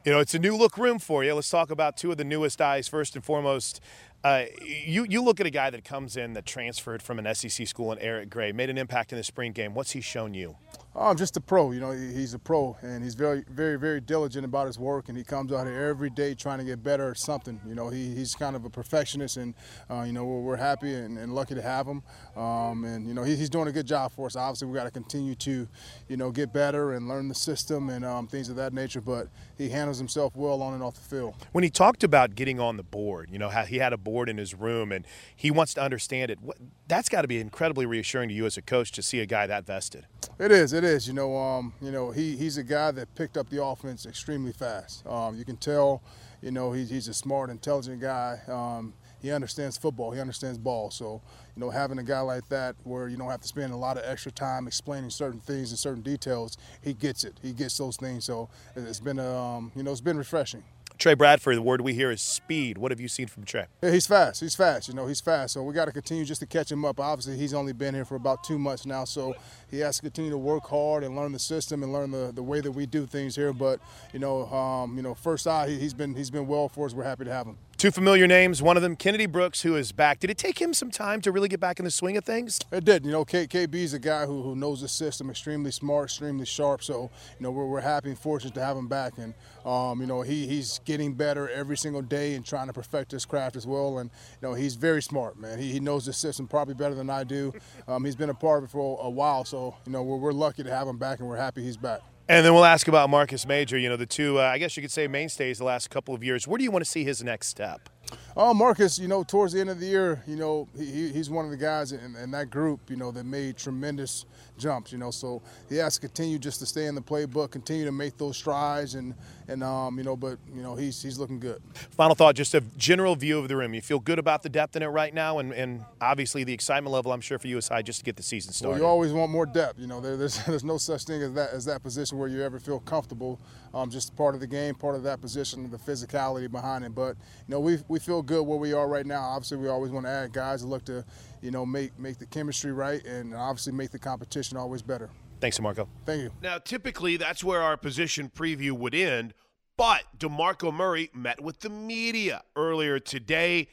you 0.05 0.13
know, 0.13 0.19
it's 0.19 0.35
a 0.35 0.39
new 0.39 0.57
look 0.57 0.79
room 0.79 0.99
for 0.99 1.25
you. 1.25 1.35
Let's 1.35 1.51
talk 1.51 1.71
about 1.71 1.97
two 1.97 2.11
of 2.11 2.17
the 2.17 2.25
newest 2.25 2.61
eyes. 2.61 2.89
First 2.89 3.17
and 3.17 3.25
foremost, 3.25 3.81
uh, 4.25 4.45
you 4.63 5.05
you 5.09 5.23
look 5.23 5.41
at 5.41 5.47
a 5.47 5.51
guy 5.51 5.71
that 5.71 5.85
comes 5.85 6.17
in 6.17 6.33
that 6.35 6.47
transferred 6.47 7.03
from 7.03 7.19
an 7.19 7.35
SEC 7.35 7.67
school 7.67 7.93
in 7.93 7.99
Eric 7.99 8.31
Gray, 8.31 8.53
made 8.53 8.71
an 8.71 8.79
impact 8.79 9.13
in 9.13 9.19
the 9.19 9.25
spring 9.25 9.53
game. 9.53 9.75
What's 9.75 9.91
he 9.93 10.01
shown 10.01 10.35
you? 10.35 10.57
I'm 10.95 11.17
just 11.17 11.37
a 11.37 11.41
pro. 11.41 11.71
You 11.71 11.79
know, 11.79 11.93
he's 11.93 12.35
a 12.35 12.39
pro, 12.39 12.77
and 12.83 13.05
he's 13.05 13.15
very, 13.15 13.45
very, 13.49 13.79
very 13.79 14.01
diligent 14.01 14.45
about 14.45 14.67
his 14.67 14.77
work, 14.77 15.09
and 15.09 15.17
he 15.17 15.23
comes 15.23 15.53
out 15.53 15.67
here 15.69 15.87
every 15.87 16.11
day 16.11 16.35
trying 16.35 16.59
to 16.59 16.65
get 16.65 16.83
better 16.83 17.13
at 17.13 17.19
something. 17.19 17.61
You 17.65 17.77
know, 17.77 17.91
he, 17.91 18.13
he's 18.13 18.35
kind 18.35 18.57
of 18.57 18.65
a 18.65 18.71
perfectionist, 18.71 19.37
and 19.37 19.55
uh, 19.89 20.03
you 20.03 20.13
know 20.13 20.25
we're, 20.25 20.41
we're 20.41 20.57
happy 20.57 20.93
and, 20.93 21.17
and, 21.17 21.33
lucky 21.33 21.55
to 21.55 21.63
have 21.63 21.87
him. 21.87 22.03
Um, 22.37 22.85
and 22.85 23.07
you 23.07 23.15
know 23.15 23.23
he, 23.23 23.37
he's 23.37 23.49
doing 23.49 23.69
a 23.69 23.73
good 23.73 23.87
job 23.87 24.11
for 24.11 24.27
us. 24.27 24.35
Obviously, 24.35 24.67
we 24.67 24.75
got 24.75 24.85
to 24.85 24.91
continue 24.91 25.37
to, 25.37 25.69
you 26.09 26.17
know, 26.17 26.33
get 26.33 26.53
better 26.53 26.95
and 26.95 27.07
learn 27.07 27.29
the 27.29 27.37
system 27.37 27.89
and 27.89 28.05
um, 28.05 28.27
things 28.27 28.49
of 28.49 28.57
that 28.57 28.73
nature. 28.73 29.01
But 29.01 29.29
he 29.57 29.69
handles 29.69 29.99
himself 29.99 30.35
well 30.35 30.61
on 30.61 30.75
and 30.75 30.83
off 30.83 30.95
the 30.95 31.01
field. 31.01 31.37
When 31.53 31.63
he 31.63 31.71
talked 31.71 32.03
about 32.03 32.35
getting 32.35 32.59
on 32.59 32.77
the 32.77 32.83
board, 32.83 33.29
you 33.31 33.39
know, 33.39 33.49
how 33.49 33.63
he 33.63 33.79
had 33.79 33.93
a 33.93 33.99
board 33.99 34.29
in 34.29 34.39
his 34.39 34.55
room, 34.55 34.91
and 34.91 35.07
he 35.37 35.53
wants 35.53 35.73
to 35.75 35.83
understand 35.83 36.33
it. 36.33 36.41
That's 36.89 37.09
got 37.09 37.23
to 37.23 37.29
be 37.29 37.39
incredibly 37.39 37.87
reassuring 37.87 38.29
to 38.31 38.35
you 38.35 38.45
as 38.45 38.57
a 38.57 38.63
coach 38.63 38.91
to 38.93 39.03
see 39.03 39.21
a 39.21 39.27
guy 39.27 39.47
that 39.47 39.65
vested. 39.65 40.07
It 40.41 40.51
is. 40.51 40.73
It 40.73 40.80
is. 40.85 41.07
You 41.07 41.15
know. 41.15 41.37
Um, 41.37 41.73
you 41.81 41.91
know, 41.91 42.11
he, 42.11 42.37
he's 42.37 42.57
a 42.57 42.63
guy 42.63 42.91
that 42.93 43.15
picked 43.15 43.37
up 43.37 43.49
the 43.49 43.63
offense 43.63 44.07
extremely 44.07 44.53
fast. 44.53 45.07
Um, 45.07 45.37
you 45.37 45.45
can 45.45 45.57
tell, 45.57 46.03
you 46.43 46.51
know, 46.51 46.73
he's, 46.73 46.91
he's 46.91 47.09
a 47.09 47.15
smart, 47.15 47.51
intelligent 47.51 48.01
guy. 48.01 48.39
Um, 48.49 48.95
he 49.23 49.31
understands 49.31 49.77
football. 49.77 50.11
He 50.13 50.21
understands 50.21 50.59
ball. 50.59 50.91
So, 50.91 51.21
you 51.55 51.61
know, 51.61 51.71
having 51.71 51.99
a 51.99 52.03
guy 52.03 52.21
like 52.21 52.49
that 52.49 52.77
where 52.85 53.09
you 53.09 53.17
don't 53.17 53.31
have 53.31 53.43
to 53.43 53.49
spend 53.49 53.73
a 53.73 53.77
lot 53.77 53.99
of 53.99 54.05
extra 54.07 54.33
time 54.33 54.67
explaining 54.67 55.11
certain 55.11 55.41
things 55.41 55.71
and 55.71 55.79
certain 55.79 56.03
details, 56.03 56.57
he 56.83 56.95
gets 56.95 57.25
it. 57.25 57.35
He 57.43 57.53
gets 57.53 57.77
those 57.77 57.97
things. 57.97 58.25
So 58.25 58.49
it's 58.75 59.01
been, 59.01 59.19
um, 59.19 59.73
you 59.75 59.83
know, 59.83 59.91
it's 59.91 60.01
been 60.01 60.17
refreshing. 60.19 60.63
Tre 61.01 61.15
Bradford, 61.15 61.57
the 61.57 61.63
word 61.63 61.81
we 61.81 61.95
hear 61.95 62.11
is 62.11 62.21
speed. 62.21 62.77
What 62.77 62.93
have 62.93 63.01
you 63.01 63.09
seen 63.09 63.27
from 63.27 63.45
Tre? 63.45 63.65
Yeah, 63.83 63.91
he's 63.91 64.07
fast. 64.07 64.43
He's 64.43 64.55
fast. 64.55 64.87
You 64.87 64.93
know, 64.93 65.07
he's 65.07 65.23
fast. 65.23 65.55
So 65.55 65.63
we 65.63 65.73
got 65.73 65.87
to 65.87 65.93
continue 65.93 66.27
just 66.27 66.43
to 66.43 66.47
catch 66.47 66.71
him 66.71 66.85
up. 66.85 67.01
Obviously, 67.01 67.39
he's 67.39 67.55
only 67.55 67.73
been 67.73 67.95
here 67.95 68.05
for 68.05 68.17
about 68.17 68.45
two 68.45 68.59
months 68.59 68.85
now, 68.85 69.07
so 69.07 69.35
he 69.71 69.79
has 69.79 69.97
to 69.97 70.03
continue 70.03 70.31
to 70.31 70.37
work 70.37 70.69
hard 70.69 71.03
and 71.03 71.17
learn 71.17 71.33
the 71.33 71.39
system 71.39 71.83
and 71.83 71.91
learn 71.91 72.11
the, 72.11 72.33
the 72.35 72.43
way 72.43 72.61
that 72.61 72.73
we 72.73 72.85
do 72.85 73.07
things 73.07 73.35
here. 73.35 73.55
But 73.55 73.81
you 74.13 74.19
know, 74.19 74.45
um, 74.49 74.95
you 74.99 75.03
know, 75.03 75.15
first 75.15 75.47
eye, 75.47 75.71
he, 75.71 75.81
has 75.81 75.95
been 75.95 76.15
he's 76.15 76.31
been 76.31 76.47
well 76.47 76.69
for 76.69 76.85
us. 76.85 76.93
We're 76.93 77.05
happy 77.05 77.25
to 77.25 77.33
have 77.33 77.47
him. 77.47 77.57
Two 77.81 77.91
familiar 77.91 78.27
names. 78.27 78.61
One 78.61 78.77
of 78.77 78.83
them, 78.83 78.95
Kennedy 78.95 79.25
Brooks, 79.25 79.63
who 79.63 79.75
is 79.75 79.91
back. 79.91 80.19
Did 80.19 80.29
it 80.29 80.37
take 80.37 80.61
him 80.61 80.75
some 80.75 80.91
time 80.91 81.23
to 81.23 81.33
really 81.33 81.49
get 81.49 81.61
back 81.61 81.79
in 81.79 81.87
the 81.87 81.91
swing 81.91 82.19
of 82.19 82.27
things? 82.27 82.61
It 82.71 82.85
did. 82.85 83.07
You 83.07 83.11
know, 83.11 83.25
K- 83.25 83.49
is 83.51 83.95
a 83.95 83.99
guy 83.99 84.27
who, 84.27 84.43
who 84.43 84.55
knows 84.55 84.83
the 84.83 84.89
system, 84.89 85.31
extremely 85.31 85.71
smart, 85.71 86.11
extremely 86.11 86.45
sharp. 86.45 86.83
So, 86.83 87.11
you 87.39 87.43
know, 87.43 87.51
we're, 87.51 87.65
we're 87.65 87.81
happy 87.81 88.11
and 88.11 88.19
fortunate 88.19 88.53
to 88.53 88.63
have 88.63 88.77
him 88.77 88.87
back. 88.87 89.15
And, 89.17 89.33
um, 89.65 90.03
you 90.03 90.07
know, 90.07 90.21
he, 90.21 90.47
he's 90.47 90.81
getting 90.85 91.15
better 91.15 91.49
every 91.49 91.79
single 91.79 92.03
day 92.03 92.35
and 92.35 92.45
trying 92.45 92.67
to 92.67 92.75
perfect 92.75 93.13
his 93.13 93.25
craft 93.25 93.57
as 93.57 93.67
well. 93.67 94.01
And, 94.01 94.11
you 94.43 94.49
know, 94.49 94.53
he's 94.53 94.75
very 94.75 95.01
smart, 95.01 95.39
man. 95.39 95.59
He, 95.59 95.73
he 95.73 95.81
knows 95.81 96.05
the 96.05 96.13
system 96.13 96.47
probably 96.47 96.75
better 96.75 96.95
than 96.95 97.09
I 97.09 97.25
do. 97.25 97.51
Um, 97.89 98.05
he's 98.05 98.15
been 98.15 98.29
a 98.29 98.35
part 98.35 98.59
of 98.59 98.69
it 98.69 98.73
for 98.73 98.99
a 99.01 99.09
while. 99.09 99.47
So, 99.47 99.75
you 99.87 99.93
know, 99.93 100.03
we're, 100.03 100.19
we're 100.19 100.33
lucky 100.33 100.65
to 100.65 100.71
have 100.71 100.87
him 100.87 100.99
back 100.99 101.21
and 101.21 101.27
we're 101.27 101.39
happy 101.39 101.63
he's 101.63 101.79
back. 101.79 102.01
And 102.31 102.47
then 102.47 102.55
we'll 102.55 102.65
ask 102.65 102.87
about 102.87 103.11
Marcus 103.11 103.45
Major. 103.45 103.77
You 103.77 103.89
know, 103.89 103.97
the 103.97 104.07
two, 104.07 104.39
uh, 104.39 104.45
I 104.45 104.59
guess 104.59 104.77
you 104.77 104.83
could 104.85 104.93
say, 104.93 105.09
mainstays 105.09 105.59
the 105.59 105.65
last 105.65 105.91
couple 105.91 106.15
of 106.15 106.23
years. 106.23 106.47
Where 106.47 106.59
do 106.59 106.63
you 106.63 106.71
want 106.71 106.85
to 106.85 106.89
see 106.89 107.03
his 107.03 107.25
next 107.25 107.49
step? 107.49 107.89
Oh, 108.37 108.55
Marcus, 108.55 109.01
you 109.01 109.09
know, 109.09 109.25
towards 109.25 109.53
the 109.53 109.59
end 109.59 109.69
of 109.69 109.81
the 109.81 109.87
year, 109.87 110.23
you 110.29 110.37
know, 110.37 110.69
he, 110.79 111.09
he's 111.09 111.29
one 111.29 111.45
of 111.45 111.51
the 111.51 111.57
guys 111.57 111.91
in, 111.91 112.15
in, 112.15 112.31
that 112.31 112.49
group, 112.49 112.89
you 112.89 112.95
know, 112.95 113.11
that 113.11 113.27
made 113.27 113.57
tremendous 113.57 114.27
jumps, 114.61 114.93
you 114.93 114.99
know. 114.99 115.11
So 115.11 115.43
he 115.69 115.77
has 115.77 115.95
to 115.95 116.01
continue 116.01 116.39
just 116.39 116.61
to 116.61 116.67
stay 116.67 116.87
in 116.87 116.95
the 116.95 117.01
playbook, 117.01 117.51
continue 117.51 117.85
to 117.85 117.93
make 117.93 118.17
those 118.17 118.37
strides, 118.37 118.95
and 118.95 119.15
and 119.49 119.65
um, 119.65 119.99
you 119.99 120.05
know, 120.05 120.17
but 120.17 120.39
you 120.55 120.63
know, 120.63 120.77
he's 120.77 121.03
he's 121.03 121.19
looking 121.19 121.41
good. 121.41 121.61
Final 121.91 122.15
thought, 122.15 122.37
just 122.37 122.55
a 122.55 122.61
general 122.77 123.17
view 123.17 123.39
of 123.39 123.49
the 123.49 123.57
room. 123.57 123.75
You 123.75 123.81
feel 123.81 123.99
good 123.99 124.19
about 124.19 124.43
the 124.43 124.49
depth 124.49 124.77
in 124.77 124.83
it 124.83 124.87
right 124.87 125.13
now, 125.13 125.39
and, 125.39 125.53
and 125.53 125.85
obviously 126.01 126.45
the 126.45 126.53
excitement 126.53 126.93
level, 126.93 127.13
I'm 127.13 127.21
sure 127.21 127.39
for 127.39 127.49
you 127.49 127.59
is 127.59 127.67
high 127.67 127.83
just 127.83 127.99
to 127.99 128.05
get 128.05 128.17
the 128.17 128.23
season 128.23 128.53
started. 128.53 128.75
Well, 128.75 128.79
you 128.81 128.87
always 128.87 129.13
want 129.13 129.33
more 129.33 129.47
depth. 129.47 129.81
You 129.81 129.89
know, 129.89 130.01
there, 130.01 130.17
there's 130.17 130.45
there's 130.47 130.65
no 130.65 130.79
such 130.79 131.05
thing 131.05 131.23
as 131.23 131.33
that 131.35 131.51
as 131.51 131.65
that 131.65 131.83
position 131.83 132.19
where 132.19 132.29
you 132.29 132.43
ever 132.43 132.61
feel 132.61 132.81
comfortable. 132.81 133.41
Um, 133.75 133.91
just 133.91 134.17
part 134.17 134.35
of 134.35 134.41
the 134.41 134.47
game, 134.47 134.75
part 134.75 134.95
of 134.95 135.03
that 135.05 135.21
position, 135.21 135.71
the 135.71 135.79
physicality 135.79 136.51
behind 136.51 136.85
it. 136.85 136.95
But 136.95 137.17
you 137.49 137.55
know, 137.55 137.61
we 137.61 137.79
we 137.89 137.99
feel 137.99 138.23
good 138.23 138.43
where 138.43 138.59
we 138.59 138.73
are 138.73 138.89
right 138.89 139.07
now. 139.07 139.23
Obviously, 139.23 139.59
we 139.59 139.69
always 139.69 139.91
want 139.91 140.07
to 140.07 140.11
add 140.11 140.33
guys 140.33 140.63
to 140.63 140.69
look 140.69 140.85
to 140.85 141.05
you 141.43 141.51
know, 141.51 141.65
make 141.65 141.99
make 141.99 142.19
the 142.19 142.27
chemistry 142.27 142.73
right 142.73 143.05
and 143.05 143.35
obviously 143.35 143.73
make 143.73 143.91
the 143.91 143.99
competition 143.99 144.57
always 144.57 144.83
better. 144.83 145.11
Thanks, 145.41 145.61
Marco. 145.61 145.89
Thank 146.05 146.23
you. 146.23 146.31
Now, 146.43 146.59
typically 146.59 147.17
that's 147.17 147.43
where 147.43 147.63
our 147.63 147.77
position 147.77 148.31
preview 148.35 148.73
would 148.73 148.95
end, 148.95 149.33
but 149.77 150.03
DeMarco 150.19 150.73
Murray 150.73 151.11
met 151.15 151.41
with 151.41 151.61
the 151.61 151.71
media 151.71 152.43
earlier 152.57 152.99
today. 152.99 153.69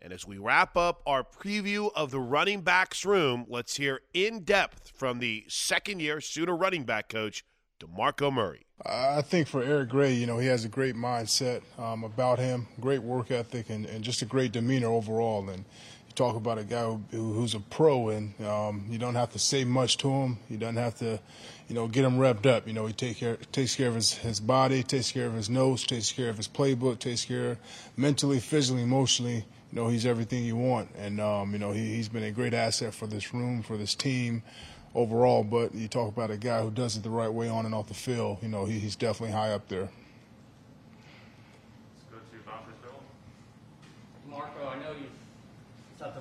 And 0.00 0.12
as 0.12 0.26
we 0.26 0.36
wrap 0.38 0.76
up 0.76 1.00
our 1.06 1.22
preview 1.22 1.92
of 1.94 2.10
the 2.10 2.18
running 2.18 2.62
backs 2.62 3.04
room, 3.04 3.46
let's 3.48 3.76
hear 3.76 4.00
in 4.12 4.40
depth 4.40 4.90
from 4.96 5.20
the 5.20 5.44
second 5.46 6.00
year 6.00 6.20
Sooner 6.20 6.56
running 6.56 6.82
back 6.82 7.08
coach, 7.08 7.44
DeMarco 7.78 8.32
Murray. 8.32 8.66
I 8.84 9.22
think 9.22 9.46
for 9.46 9.62
Eric 9.62 9.90
Gray, 9.90 10.12
you 10.12 10.26
know, 10.26 10.38
he 10.38 10.48
has 10.48 10.64
a 10.64 10.68
great 10.68 10.96
mindset 10.96 11.62
um, 11.78 12.02
about 12.02 12.40
him, 12.40 12.66
great 12.80 13.00
work 13.00 13.30
ethic, 13.30 13.70
and, 13.70 13.86
and 13.86 14.02
just 14.02 14.22
a 14.22 14.24
great 14.24 14.50
demeanor 14.50 14.88
overall. 14.88 15.48
And 15.48 15.64
talk 16.12 16.36
about 16.36 16.58
a 16.58 16.64
guy 16.64 16.84
who, 16.84 17.00
who's 17.10 17.54
a 17.54 17.60
pro, 17.60 18.10
and 18.10 18.34
um, 18.46 18.86
you 18.88 18.98
don't 18.98 19.14
have 19.14 19.30
to 19.32 19.38
say 19.38 19.64
much 19.64 19.96
to 19.98 20.08
him. 20.08 20.38
You 20.48 20.56
don't 20.56 20.76
have 20.76 20.96
to, 20.96 21.20
you 21.68 21.74
know, 21.74 21.88
get 21.88 22.04
him 22.04 22.18
revved 22.18 22.46
up. 22.46 22.66
You 22.66 22.72
know, 22.72 22.86
he 22.86 22.92
take 22.92 23.16
care, 23.16 23.36
takes 23.50 23.74
care 23.76 23.88
of 23.88 23.94
his, 23.94 24.12
his 24.12 24.40
body, 24.40 24.82
takes 24.82 25.12
care 25.12 25.26
of 25.26 25.34
his 25.34 25.50
nose, 25.50 25.84
takes 25.84 26.12
care 26.12 26.28
of 26.28 26.36
his 26.36 26.48
playbook, 26.48 26.98
takes 26.98 27.24
care 27.24 27.58
mentally, 27.96 28.40
physically, 28.40 28.82
emotionally. 28.82 29.44
You 29.72 29.80
know, 29.80 29.88
he's 29.88 30.04
everything 30.04 30.44
you 30.44 30.56
want, 30.56 30.90
and 30.98 31.20
um, 31.20 31.52
you 31.52 31.58
know, 31.58 31.72
he, 31.72 31.94
he's 31.94 32.08
been 32.08 32.24
a 32.24 32.30
great 32.30 32.52
asset 32.52 32.92
for 32.94 33.06
this 33.06 33.32
room, 33.32 33.62
for 33.62 33.76
this 33.76 33.94
team 33.94 34.42
overall. 34.94 35.44
But 35.44 35.74
you 35.74 35.88
talk 35.88 36.08
about 36.08 36.30
a 36.30 36.36
guy 36.36 36.60
who 36.62 36.70
does 36.70 36.96
it 36.96 37.02
the 37.02 37.10
right 37.10 37.32
way 37.32 37.48
on 37.48 37.64
and 37.64 37.74
off 37.74 37.88
the 37.88 37.94
field. 37.94 38.38
You 38.42 38.48
know, 38.48 38.66
he, 38.66 38.78
he's 38.78 38.96
definitely 38.96 39.34
high 39.34 39.52
up 39.52 39.68
there. 39.68 39.88
Marco, 44.32 44.66
I 44.66 44.76
know 44.76 44.92
you 44.92 45.08
have 46.00 46.14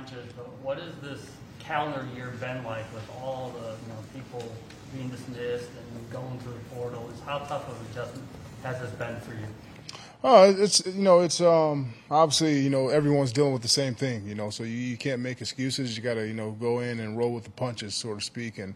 with 0.00 0.36
but 0.36 0.48
what 0.62 0.78
has 0.78 0.94
this 1.02 1.30
calendar 1.58 2.06
year 2.16 2.32
been 2.40 2.64
like 2.64 2.92
with 2.94 3.08
all 3.20 3.52
the 3.60 3.66
you 3.66 3.88
know 3.88 4.02
people 4.14 4.52
being 4.94 5.08
dismissed 5.08 5.68
and 5.68 6.10
going 6.10 6.38
through 6.40 6.54
the 6.54 6.74
portal? 6.74 7.10
Is 7.12 7.20
how 7.20 7.38
tough 7.38 7.68
of 7.68 7.78
an 7.78 7.86
adjustment 7.92 8.26
has 8.62 8.80
this 8.80 8.90
been 8.92 9.20
for 9.20 9.32
you? 9.32 9.46
Uh, 10.24 10.54
it's 10.56 10.86
you 10.86 11.02
know 11.02 11.20
it's 11.20 11.40
um, 11.40 11.92
obviously 12.10 12.60
you 12.60 12.70
know 12.70 12.88
everyone's 12.88 13.32
dealing 13.32 13.52
with 13.52 13.62
the 13.62 13.68
same 13.68 13.94
thing 13.94 14.26
you 14.26 14.34
know 14.34 14.50
so 14.50 14.62
you, 14.62 14.70
you 14.70 14.96
can't 14.96 15.20
make 15.20 15.40
excuses 15.40 15.96
you 15.96 16.02
got 16.02 16.14
to 16.14 16.26
you 16.26 16.34
know 16.34 16.52
go 16.52 16.80
in 16.80 17.00
and 17.00 17.18
roll 17.18 17.32
with 17.32 17.44
the 17.44 17.50
punches 17.50 17.94
so 17.94 18.14
to 18.14 18.20
speak 18.20 18.58
and 18.58 18.74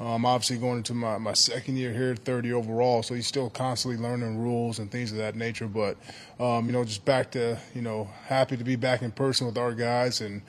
um, 0.00 0.26
obviously 0.26 0.56
going 0.56 0.78
into 0.78 0.92
my, 0.92 1.18
my 1.18 1.34
second 1.34 1.76
year 1.76 1.92
here, 1.92 2.16
30 2.16 2.52
overall, 2.52 3.02
so 3.02 3.14
he's 3.14 3.28
still 3.28 3.48
constantly 3.48 4.00
learning 4.00 4.38
rules 4.38 4.80
and 4.80 4.90
things 4.90 5.12
of 5.12 5.18
that 5.18 5.36
nature. 5.36 5.68
But 5.68 5.96
um, 6.40 6.66
you 6.66 6.72
know, 6.72 6.84
just 6.84 7.04
back 7.04 7.30
to 7.32 7.58
you 7.74 7.82
know, 7.82 8.10
happy 8.26 8.56
to 8.56 8.64
be 8.64 8.76
back 8.76 9.02
in 9.02 9.12
person 9.12 9.46
with 9.46 9.56
our 9.56 9.72
guys, 9.72 10.20
and 10.20 10.42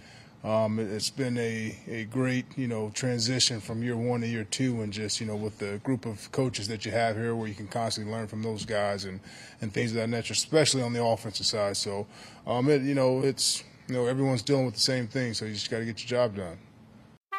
um, 0.44 0.80
it's 0.80 1.12
been 1.12 1.38
a, 1.38 1.78
a 1.88 2.06
great 2.06 2.46
you 2.58 2.68
know 2.68 2.90
transition 2.90 3.62
from 3.62 3.84
year 3.84 3.96
one 3.96 4.22
to 4.22 4.28
year 4.28 4.46
two, 4.46 4.82
and 4.82 4.92
just 4.92 5.22
you 5.22 5.28
know 5.28 5.36
with 5.36 5.60
the 5.60 5.80
group 5.84 6.08
of 6.08 6.32
coaches 6.32 6.68
that 6.68 6.84
you 6.84 6.92
have 6.92 7.16
here, 7.16 7.36
where 7.36 7.48
you 7.48 7.56
can 7.56 7.68
constantly 7.68 8.12
learn 8.12 8.28
from 8.28 8.42
those 8.42 8.66
guys 8.66 9.06
and 9.06 9.20
and 9.62 9.72
things 9.72 9.92
of 9.92 9.98
that 9.98 10.10
nature, 10.10 10.34
especially 10.34 10.82
on 10.82 10.92
the 10.92 11.04
offensive 11.04 11.46
side. 11.46 11.78
So, 11.78 12.08
um, 12.48 12.68
it, 12.68 12.82
you 12.82 12.96
know, 12.96 13.22
it's 13.22 13.64
you 13.88 13.94
know 13.94 14.08
everyone's 14.08 14.42
dealing 14.42 14.66
with 14.66 14.74
the 14.74 14.80
same 14.80 15.06
thing, 15.08 15.36
so 15.36 15.46
you 15.46 15.54
just 15.54 15.70
got 15.70 15.80
to 15.80 15.86
get 15.86 16.00
your 16.00 16.20
job 16.20 16.36
done. 16.36 16.58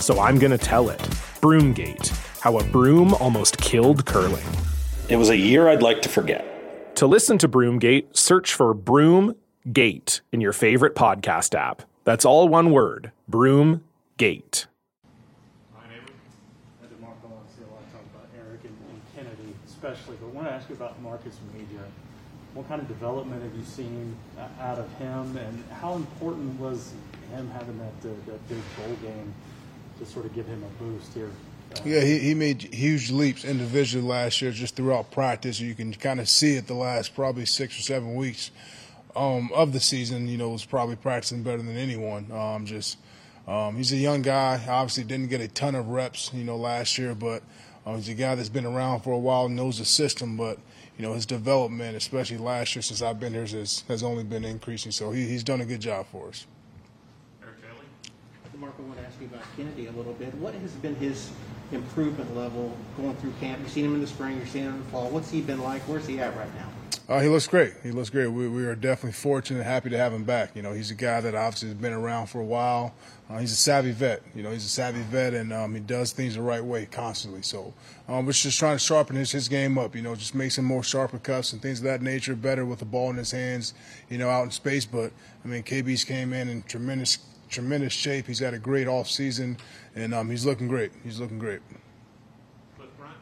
so 0.00 0.18
I'm 0.18 0.38
going 0.38 0.50
to 0.50 0.58
tell 0.58 0.90
it. 0.90 0.98
Broomgate 1.40 2.08
How 2.40 2.58
a 2.58 2.64
Broom 2.64 3.14
Almost 3.14 3.58
Killed 3.58 4.04
Curling. 4.06 4.46
It 5.08 5.16
was 5.16 5.30
a 5.30 5.36
year 5.36 5.68
I'd 5.68 5.82
like 5.82 6.02
to 6.02 6.08
forget. 6.08 6.96
To 6.96 7.06
listen 7.06 7.38
to 7.38 7.48
Broomgate, 7.48 8.16
search 8.16 8.52
for 8.54 8.74
Broomgate 8.74 10.20
in 10.32 10.40
your 10.40 10.52
favorite 10.52 10.94
podcast 10.94 11.54
app. 11.54 11.82
That's 12.04 12.24
all 12.24 12.48
one 12.48 12.70
word 12.72 13.12
Broomgate. 13.30 13.80
Hi 14.18 15.88
neighbor. 15.88 16.12
I 16.82 16.86
demarcome 16.86 17.46
to 17.46 17.54
see 17.54 17.62
a 17.62 17.72
lot 17.72 17.82
of 17.82 17.92
talk 17.92 18.02
about 18.14 18.28
Eric 18.38 18.60
and 18.64 19.00
Kennedy 19.14 19.54
especially, 19.66 20.16
but 20.20 20.28
I 20.28 20.30
want 20.30 20.46
to 20.48 20.52
ask 20.52 20.68
you 20.68 20.74
about 20.74 21.00
Marcus 21.02 21.38
Major. 21.54 21.84
What 22.54 22.68
kind 22.68 22.82
of 22.82 22.88
development 22.88 23.42
have 23.42 23.54
you 23.54 23.64
seen 23.64 24.16
out 24.60 24.78
of 24.78 24.92
him, 24.94 25.36
and 25.36 25.64
how 25.80 25.94
important 25.94 26.58
was 26.58 26.92
him 27.32 27.48
having 27.50 27.78
that 27.78 28.10
uh, 28.10 28.12
that 28.26 28.48
big 28.48 28.58
bowl 28.76 28.96
game 29.02 29.32
to 30.00 30.06
sort 30.06 30.26
of 30.26 30.34
give 30.34 30.46
him 30.46 30.64
a 30.64 30.82
boost 30.82 31.14
here. 31.14 31.30
Yeah, 31.84 32.00
he, 32.00 32.18
he 32.18 32.34
made 32.34 32.62
huge 32.74 33.10
leaps 33.10 33.44
individually 33.44 34.06
last 34.06 34.42
year 34.42 34.50
just 34.50 34.74
throughout 34.74 35.12
practice. 35.12 35.60
You 35.60 35.74
can 35.74 35.94
kind 35.94 36.18
of 36.18 36.28
see 36.28 36.56
it 36.56 36.66
the 36.66 36.74
last 36.74 37.14
probably 37.14 37.46
six 37.46 37.78
or 37.78 37.82
seven 37.82 38.16
weeks 38.16 38.50
um, 39.14 39.50
of 39.54 39.72
the 39.72 39.78
season. 39.78 40.26
You 40.26 40.36
know, 40.36 40.48
was 40.48 40.64
probably 40.64 40.96
practicing 40.96 41.42
better 41.42 41.62
than 41.62 41.76
anyone. 41.76 42.32
Um, 42.32 42.66
just 42.66 42.98
um, 43.46 43.76
he's 43.76 43.92
a 43.92 43.96
young 43.96 44.22
guy. 44.22 44.60
Obviously, 44.68 45.04
didn't 45.04 45.28
get 45.28 45.40
a 45.40 45.48
ton 45.48 45.74
of 45.74 45.88
reps, 45.88 46.32
you 46.34 46.44
know, 46.44 46.56
last 46.56 46.98
year, 46.98 47.14
but 47.14 47.42
uh, 47.86 47.94
he's 47.94 48.08
a 48.08 48.14
guy 48.14 48.34
that's 48.34 48.48
been 48.48 48.66
around 48.66 49.00
for 49.00 49.12
a 49.12 49.18
while, 49.18 49.48
knows 49.48 49.78
the 49.78 49.84
system. 49.84 50.36
But 50.36 50.58
you 50.98 51.06
know, 51.06 51.14
his 51.14 51.24
development, 51.24 51.96
especially 51.96 52.38
last 52.38 52.74
year 52.74 52.82
since 52.82 53.00
I've 53.00 53.20
been 53.20 53.32
here, 53.32 53.46
has, 53.46 53.84
has 53.86 54.02
only 54.02 54.24
been 54.24 54.44
increasing. 54.44 54.90
So 54.92 55.12
he, 55.12 55.26
he's 55.26 55.44
done 55.44 55.60
a 55.60 55.66
good 55.66 55.80
job 55.80 56.06
for 56.10 56.28
us. 56.28 56.46
Marco, 58.60 58.82
I 58.82 58.86
want 58.88 58.98
to 58.98 59.06
ask 59.06 59.18
you 59.18 59.26
about 59.26 59.42
Kennedy 59.56 59.86
a 59.86 59.92
little 59.92 60.12
bit. 60.12 60.34
What 60.34 60.52
has 60.52 60.72
been 60.72 60.94
his 60.96 61.30
improvement 61.72 62.36
level 62.36 62.76
going 62.98 63.16
through 63.16 63.32
camp? 63.40 63.58
You've 63.60 63.70
seen 63.70 63.86
him 63.86 63.94
in 63.94 64.02
the 64.02 64.06
spring, 64.06 64.36
you've 64.36 64.50
seen 64.50 64.64
him 64.64 64.74
in 64.74 64.84
the 64.84 64.90
fall. 64.90 65.08
What's 65.08 65.30
he 65.30 65.40
been 65.40 65.62
like? 65.62 65.80
Where's 65.82 66.06
he 66.06 66.20
at 66.20 66.36
right 66.36 66.54
now? 66.54 66.68
Uh, 67.08 67.20
he 67.20 67.28
looks 67.28 67.46
great. 67.46 67.72
He 67.82 67.90
looks 67.90 68.10
great. 68.10 68.26
We, 68.28 68.48
we, 68.48 68.64
are 68.66 68.76
definitely 68.76 69.12
fortunate 69.12 69.60
and 69.60 69.66
happy 69.66 69.88
to 69.90 69.96
have 69.96 70.12
him 70.12 70.24
back. 70.24 70.54
You 70.54 70.62
know, 70.62 70.74
he's 70.74 70.90
a 70.90 70.94
guy 70.94 71.22
that 71.22 71.34
obviously 71.34 71.70
has 71.70 71.78
been 71.78 71.94
around 71.94 72.26
for 72.26 72.40
a 72.40 72.44
while. 72.44 72.94
Uh, 73.28 73.38
he's 73.38 73.50
a 73.50 73.56
savvy 73.56 73.92
vet. 73.92 74.22
You 74.34 74.42
know, 74.42 74.50
he's 74.50 74.64
a 74.64 74.68
savvy 74.68 75.00
vet, 75.00 75.34
and 75.34 75.52
um, 75.52 75.74
he 75.74 75.80
does 75.80 76.12
things 76.12 76.36
the 76.36 76.42
right 76.42 76.62
way 76.62 76.86
constantly. 76.86 77.42
So 77.42 77.72
um, 78.08 78.26
we're 78.26 78.32
just 78.32 78.58
trying 78.58 78.76
to 78.76 78.78
sharpen 78.78 79.16
his, 79.16 79.32
his 79.32 79.48
game 79.48 79.78
up. 79.78 79.96
You 79.96 80.02
know, 80.02 80.14
just 80.14 80.36
makes 80.36 80.58
him 80.58 80.66
more 80.66 80.84
sharper 80.84 81.18
cuts 81.18 81.52
and 81.52 81.60
things 81.60 81.78
of 81.78 81.84
that 81.84 82.02
nature, 82.02 82.36
better 82.36 82.64
with 82.64 82.78
the 82.78 82.84
ball 82.84 83.10
in 83.10 83.16
his 83.16 83.32
hands. 83.32 83.74
You 84.08 84.18
know, 84.18 84.28
out 84.28 84.44
in 84.44 84.50
space. 84.50 84.84
But 84.84 85.12
I 85.44 85.48
mean, 85.48 85.62
KB's 85.64 86.04
came 86.04 86.32
in 86.32 86.48
in 86.48 86.62
tremendous 86.62 87.16
tremendous 87.50 87.92
shape. 87.92 88.26
He's 88.26 88.38
had 88.38 88.54
a 88.54 88.58
great 88.58 88.88
off 88.88 89.08
season, 89.10 89.58
and 89.94 90.14
um, 90.14 90.30
he's 90.30 90.46
looking 90.46 90.68
great. 90.68 90.92
He's 91.04 91.20
looking 91.20 91.38
great. 91.38 91.60
But 92.78 92.96
Brian, 92.96 93.14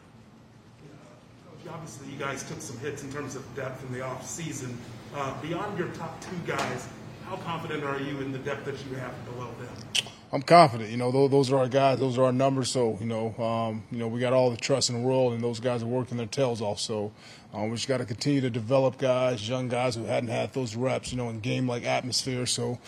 uh, 1.67 1.73
obviously, 1.73 2.09
you 2.13 2.19
guys 2.19 2.45
took 2.45 2.61
some 2.61 2.79
hits 2.79 3.03
in 3.03 3.13
terms 3.13 3.35
of 3.35 3.43
depth 3.57 3.85
in 3.85 3.93
the 3.93 4.03
off 4.03 4.27
season. 4.27 4.79
Uh, 5.15 5.41
beyond 5.41 5.79
your 5.79 5.89
top 5.89 6.21
two 6.21 6.37
guys, 6.47 6.89
how 7.27 7.37
confident 7.37 7.83
are 7.85 8.01
you 8.01 8.21
in 8.21 8.31
the 8.31 8.39
depth 8.39 8.65
that 8.67 8.77
you 8.89 8.97
have 8.97 9.13
below 9.25 9.51
them? 9.59 10.13
I'm 10.31 10.43
confident. 10.43 10.91
You 10.91 10.99
know, 10.99 11.11
those, 11.11 11.31
those 11.31 11.53
are 11.53 11.59
our 11.59 11.69
guys. 11.69 11.99
Those 11.99 12.19
are 12.19 12.25
our 12.25 12.33
numbers. 12.33 12.71
So, 12.71 12.99
you 13.01 13.07
know, 13.07 13.35
um, 13.43 13.83
you 13.91 13.99
know, 13.99 14.09
we 14.09 14.21
got 14.21 14.35
all 14.35 14.51
the 14.51 14.59
trust 14.59 14.91
in 14.91 14.97
the 14.97 15.01
world, 15.01 15.33
and 15.33 15.43
those 15.43 15.59
guys 15.59 15.83
are 15.83 15.87
working 15.87 16.19
their 16.19 16.27
tails 16.27 16.61
off. 16.61 16.81
So, 16.81 17.13
um, 17.55 17.71
we 17.71 17.77
just 17.77 17.89
got 17.89 17.99
to 17.99 18.05
continue 18.05 18.43
to 18.43 18.51
develop 18.51 18.99
guys, 18.99 19.49
young 19.49 19.69
guys 19.69 19.95
who 19.95 20.05
hadn't 20.05 20.29
had 20.29 20.53
those 20.53 20.77
reps, 20.77 21.13
you 21.13 21.17
know, 21.17 21.31
in 21.31 21.41
game 21.41 21.67
like 21.67 21.85
atmosphere. 21.85 22.45
So, 22.45 22.79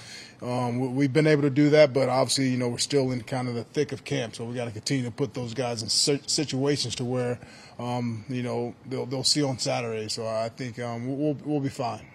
um, 0.43 0.95
we, 0.95 1.05
have 1.05 1.15
been 1.15 1.27
able 1.27 1.43
to 1.43 1.51
do 1.51 1.71
that, 1.71 1.95
but 1.95 2.11
obviously, 2.11 2.49
you 2.49 2.59
know, 2.59 2.69
we're 2.69 2.79
still 2.79 3.11
in 3.11 3.23
kind 3.23 3.49
of 3.49 3.55
the 3.55 3.65
thick 3.65 3.93
of 3.93 4.05
camp. 4.05 4.35
So 4.37 4.45
we 4.45 4.55
got 4.55 4.67
to 4.67 4.71
continue 4.71 5.05
to 5.05 5.11
put 5.11 5.33
those 5.33 5.55
guys 5.55 5.83
in 5.83 5.89
situations 5.89 6.95
to 6.97 7.05
where, 7.05 7.39
um, 7.79 8.25
you 8.29 8.43
know, 8.43 8.75
they'll, 8.87 9.07
they'll 9.07 9.25
see 9.25 9.43
on 9.43 9.59
Saturday. 9.59 10.09
So 10.09 10.27
I 10.27 10.51
think 10.51 10.79
um, 10.79 11.19
we'll, 11.19 11.37
we'll 11.45 11.61
be 11.61 11.71
fine. 11.71 12.07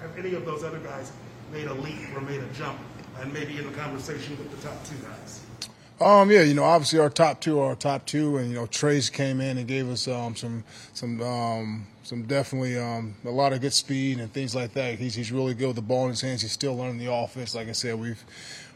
Have 0.00 0.16
any 0.16 0.34
of 0.34 0.44
those 0.44 0.62
other 0.62 0.78
guys 0.78 1.10
made 1.52 1.66
a 1.66 1.74
leap 1.74 2.14
or 2.14 2.20
made 2.20 2.40
a 2.40 2.46
jump 2.54 2.78
and 3.20 3.32
maybe 3.32 3.58
in 3.58 3.66
the 3.66 3.76
conversation 3.76 4.36
with 4.38 4.50
the 4.50 4.68
top 4.68 4.84
two 4.84 4.96
guys? 4.96 5.40
Um, 6.00 6.30
yeah, 6.30 6.42
you 6.42 6.54
know, 6.54 6.62
obviously 6.62 7.00
our 7.00 7.10
top 7.10 7.40
two 7.40 7.58
are 7.58 7.70
our 7.70 7.74
top 7.74 8.06
two, 8.06 8.36
and 8.36 8.48
you 8.48 8.54
know, 8.54 8.66
Trayce 8.66 9.12
came 9.12 9.40
in 9.40 9.58
and 9.58 9.66
gave 9.66 9.88
us 9.90 10.06
um, 10.06 10.36
some 10.36 10.62
some 10.92 11.20
um, 11.20 11.86
some 12.04 12.22
definitely 12.22 12.78
um, 12.78 13.16
a 13.24 13.30
lot 13.30 13.52
of 13.52 13.60
good 13.60 13.72
speed 13.72 14.20
and 14.20 14.32
things 14.32 14.54
like 14.54 14.74
that. 14.74 14.98
He's 15.00 15.16
he's 15.16 15.32
really 15.32 15.54
good 15.54 15.66
with 15.66 15.76
the 15.76 15.82
ball 15.82 16.04
in 16.04 16.10
his 16.10 16.20
hands. 16.20 16.42
He's 16.42 16.52
still 16.52 16.76
learning 16.76 16.98
the 16.98 17.12
offense. 17.12 17.52
Like 17.54 17.68
I 17.68 17.72
said, 17.72 17.98
we've 17.98 18.24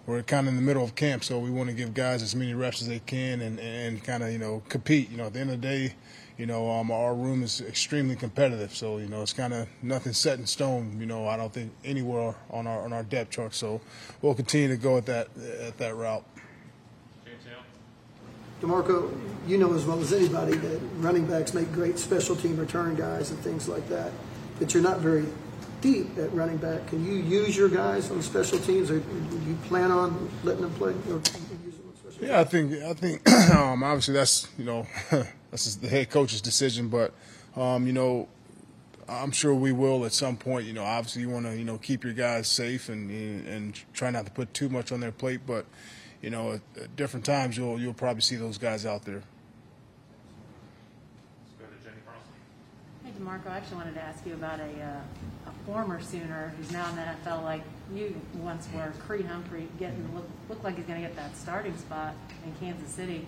we're 0.04 0.22
kind 0.24 0.48
of 0.48 0.54
in 0.54 0.56
the 0.56 0.66
middle 0.66 0.82
of 0.82 0.96
camp, 0.96 1.22
so 1.22 1.38
we 1.38 1.50
want 1.50 1.68
to 1.68 1.76
give 1.76 1.94
guys 1.94 2.24
as 2.24 2.34
many 2.34 2.54
reps 2.54 2.82
as 2.82 2.88
they 2.88 2.98
can 2.98 3.40
and 3.40 3.60
and 3.60 4.02
kind 4.02 4.24
of 4.24 4.32
you 4.32 4.38
know 4.38 4.64
compete. 4.68 5.08
You 5.08 5.18
know, 5.18 5.26
at 5.26 5.34
the 5.34 5.38
end 5.38 5.50
of 5.50 5.60
the 5.60 5.66
day, 5.68 5.94
you 6.38 6.46
know, 6.46 6.70
um, 6.70 6.90
our 6.90 7.14
room 7.14 7.42
is 7.42 7.60
extremely 7.60 8.16
competitive. 8.16 8.74
So 8.74 8.98
you 8.98 9.08
know, 9.08 9.22
it's 9.22 9.32
kind 9.32 9.52
of 9.52 9.68
nothing 9.82 10.12
set 10.12 10.38
in 10.38 10.46
stone. 10.46 10.96
You 10.98 11.06
know, 11.06 11.28
I 11.28 11.36
don't 11.36 11.52
think 11.52 11.72
anywhere 11.84 12.34
on 12.50 12.66
our 12.66 12.84
on 12.84 12.92
our 12.92 13.02
depth 13.02 13.30
chart. 13.30 13.54
So 13.54 13.80
we'll 14.20 14.34
continue 14.34 14.68
to 14.68 14.76
go 14.76 14.96
at 14.96 15.06
that 15.06 15.28
at 15.60 15.78
that 15.78 15.94
route. 15.96 16.24
DeMarco, 18.62 19.12
you 19.48 19.58
know 19.58 19.74
as 19.74 19.84
well 19.84 20.00
as 20.00 20.12
anybody 20.12 20.56
that 20.56 20.80
running 20.98 21.26
backs 21.26 21.52
make 21.52 21.72
great 21.72 21.98
special 21.98 22.36
team 22.36 22.56
return 22.56 22.94
guys 22.94 23.30
and 23.30 23.38
things 23.40 23.68
like 23.68 23.88
that. 23.88 24.12
But 24.60 24.72
you're 24.72 24.84
not 24.84 25.00
very 25.00 25.26
deep 25.80 26.16
at 26.16 26.32
running 26.32 26.58
back. 26.58 26.86
Can 26.86 27.04
you 27.04 27.14
use 27.14 27.56
your 27.56 27.68
guys 27.68 28.10
on 28.12 28.22
special 28.22 28.58
teams, 28.60 28.88
or 28.88 29.00
do 29.00 29.40
you 29.48 29.56
plan 29.64 29.90
on 29.90 30.30
letting 30.44 30.62
them 30.62 30.72
play? 30.74 30.94
yeah, 32.20 32.40
I 32.40 32.44
think 32.44 32.72
I 32.82 32.94
think 32.94 33.28
um, 33.54 33.82
obviously 33.82 34.14
that's 34.14 34.46
you 34.56 34.64
know 34.64 34.86
that's 35.52 35.76
the 35.76 35.88
head 35.88 36.10
coach's 36.10 36.40
decision, 36.40 36.88
but 36.88 37.14
um, 37.54 37.86
you 37.86 37.92
know 37.92 38.26
I'm 39.08 39.32
sure 39.32 39.54
we 39.54 39.72
will 39.72 40.04
at 40.04 40.12
some 40.12 40.36
point. 40.36 40.66
You 40.66 40.72
know, 40.72 40.84
obviously 40.84 41.22
you 41.22 41.28
want 41.28 41.46
to 41.46 41.56
you 41.56 41.64
know 41.64 41.78
keep 41.78 42.02
your 42.02 42.12
guys 42.12 42.48
safe 42.48 42.88
and 42.88 43.10
and 43.46 43.80
try 43.92 44.10
not 44.10 44.26
to 44.26 44.32
put 44.32 44.52
too 44.54 44.68
much 44.68 44.90
on 44.90 45.00
their 45.00 45.12
plate, 45.12 45.40
but 45.46 45.66
you 46.22 46.30
know, 46.30 46.52
at, 46.52 46.60
at 46.80 46.96
different 46.96 47.26
times 47.26 47.56
you'll 47.56 47.78
you'll 47.78 47.94
probably 47.94 48.22
see 48.22 48.36
those 48.36 48.58
guys 48.58 48.86
out 48.86 49.04
there. 49.04 49.22
Hey, 53.04 53.10
DeMarco, 53.18 53.48
I 53.48 53.56
actually 53.56 53.76
wanted 53.76 53.94
to 53.94 54.02
ask 54.02 54.24
you 54.24 54.34
about 54.34 54.60
a, 54.60 54.62
uh, 54.62 55.50
a 55.50 55.66
former 55.66 56.00
Sooner 56.00 56.54
who's 56.56 56.70
now 56.70 56.88
in 56.90 56.96
the 56.96 57.02
NFL 57.02 57.42
like 57.42 57.62
you 57.92 58.14
once 58.36 58.68
were, 58.72 58.92
Creed 59.00 59.26
Humphrey, 59.26 59.66
getting 59.78 60.08
look, 60.14 60.28
look 60.48 60.62
like 60.62 60.76
he's 60.76 60.86
going 60.86 61.02
to 61.02 61.06
get 61.06 61.16
that 61.16 61.36
starting 61.36 61.76
spot 61.76 62.14
in 62.44 62.54
Kansas 62.64 62.88
City. 62.88 63.26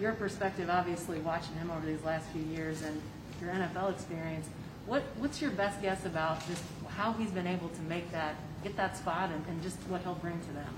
Your 0.00 0.12
perspective, 0.12 0.70
obviously, 0.70 1.18
watching 1.18 1.54
him 1.56 1.70
over 1.70 1.84
these 1.84 2.02
last 2.04 2.26
few 2.30 2.42
years 2.42 2.82
and 2.82 3.00
your 3.40 3.50
NFL 3.50 3.92
experience, 3.92 4.48
what 4.86 5.02
what's 5.18 5.42
your 5.42 5.50
best 5.50 5.82
guess 5.82 6.06
about 6.06 6.46
just 6.48 6.62
how 6.88 7.12
he's 7.12 7.30
been 7.30 7.46
able 7.46 7.68
to 7.68 7.82
make 7.82 8.10
that, 8.12 8.36
get 8.64 8.76
that 8.76 8.96
spot, 8.96 9.30
and, 9.30 9.44
and 9.46 9.62
just 9.62 9.76
what 9.88 10.02
he'll 10.02 10.14
bring 10.14 10.40
to 10.40 10.52
them? 10.52 10.74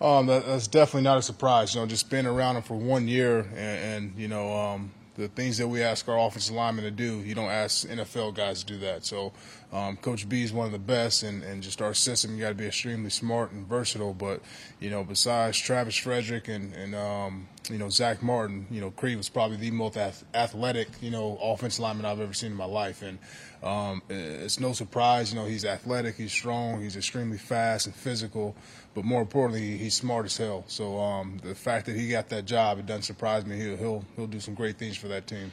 Um, 0.00 0.26
that, 0.26 0.46
that's 0.46 0.66
definitely 0.66 1.02
not 1.02 1.18
a 1.18 1.22
surprise. 1.22 1.74
You 1.74 1.82
know, 1.82 1.86
just 1.86 2.08
being 2.08 2.24
around 2.24 2.56
him 2.56 2.62
for 2.62 2.74
one 2.74 3.06
year, 3.06 3.40
and, 3.54 4.06
and 4.06 4.14
you 4.16 4.28
know, 4.28 4.56
um, 4.56 4.92
the 5.16 5.28
things 5.28 5.58
that 5.58 5.66
we 5.66 5.82
ask 5.82 6.08
our 6.08 6.18
offensive 6.18 6.54
linemen 6.54 6.84
to 6.84 6.90
do, 6.90 7.18
you 7.18 7.34
don't 7.34 7.50
ask 7.50 7.86
NFL 7.86 8.34
guys 8.34 8.62
to 8.62 8.66
do 8.66 8.78
that. 8.78 9.04
So, 9.04 9.32
um, 9.72 9.96
Coach 9.96 10.28
B 10.28 10.44
is 10.44 10.52
one 10.52 10.66
of 10.66 10.72
the 10.72 10.78
best, 10.78 11.24
and, 11.24 11.42
and 11.42 11.62
just 11.62 11.82
our 11.82 11.92
system, 11.92 12.34
you 12.36 12.40
got 12.40 12.50
to 12.50 12.54
be 12.54 12.66
extremely 12.66 13.10
smart 13.10 13.50
and 13.50 13.66
versatile. 13.66 14.14
But 14.14 14.40
you 14.80 14.88
know, 14.88 15.04
besides 15.04 15.58
Travis 15.58 15.96
Frederick 15.96 16.48
and 16.48 16.72
and 16.72 16.94
um, 16.94 17.48
you 17.70 17.78
know 17.78 17.88
Zack 17.88 18.22
Martin, 18.22 18.66
you 18.70 18.80
know 18.80 18.90
Creed 18.90 19.16
was 19.16 19.28
probably 19.28 19.56
the 19.56 19.70
most 19.70 19.96
athletic, 19.96 20.88
you 21.00 21.10
know, 21.10 21.38
offensive 21.42 21.80
lineman 21.80 22.06
I've 22.06 22.20
ever 22.20 22.34
seen 22.34 22.52
in 22.52 22.56
my 22.56 22.64
life, 22.64 23.02
and 23.02 23.18
um, 23.62 24.02
it's 24.08 24.60
no 24.60 24.72
surprise. 24.72 25.32
You 25.32 25.38
know, 25.38 25.46
he's 25.46 25.64
athletic, 25.64 26.16
he's 26.16 26.32
strong, 26.32 26.82
he's 26.82 26.96
extremely 26.96 27.38
fast 27.38 27.86
and 27.86 27.94
physical 27.94 28.54
but 28.98 29.04
more 29.04 29.20
importantly, 29.20 29.76
he's 29.76 29.94
smart 29.94 30.26
as 30.26 30.36
hell. 30.36 30.64
So 30.66 30.98
um, 30.98 31.38
the 31.44 31.54
fact 31.54 31.86
that 31.86 31.94
he 31.94 32.08
got 32.08 32.28
that 32.30 32.46
job, 32.46 32.80
it 32.80 32.86
doesn't 32.86 33.02
surprise 33.02 33.46
me. 33.46 33.56
He'll 33.56 33.76
he'll 33.76 34.04
he'll 34.16 34.26
do 34.26 34.40
some 34.40 34.54
great 34.54 34.76
things 34.76 34.96
for 34.96 35.06
that 35.06 35.28
team. 35.28 35.52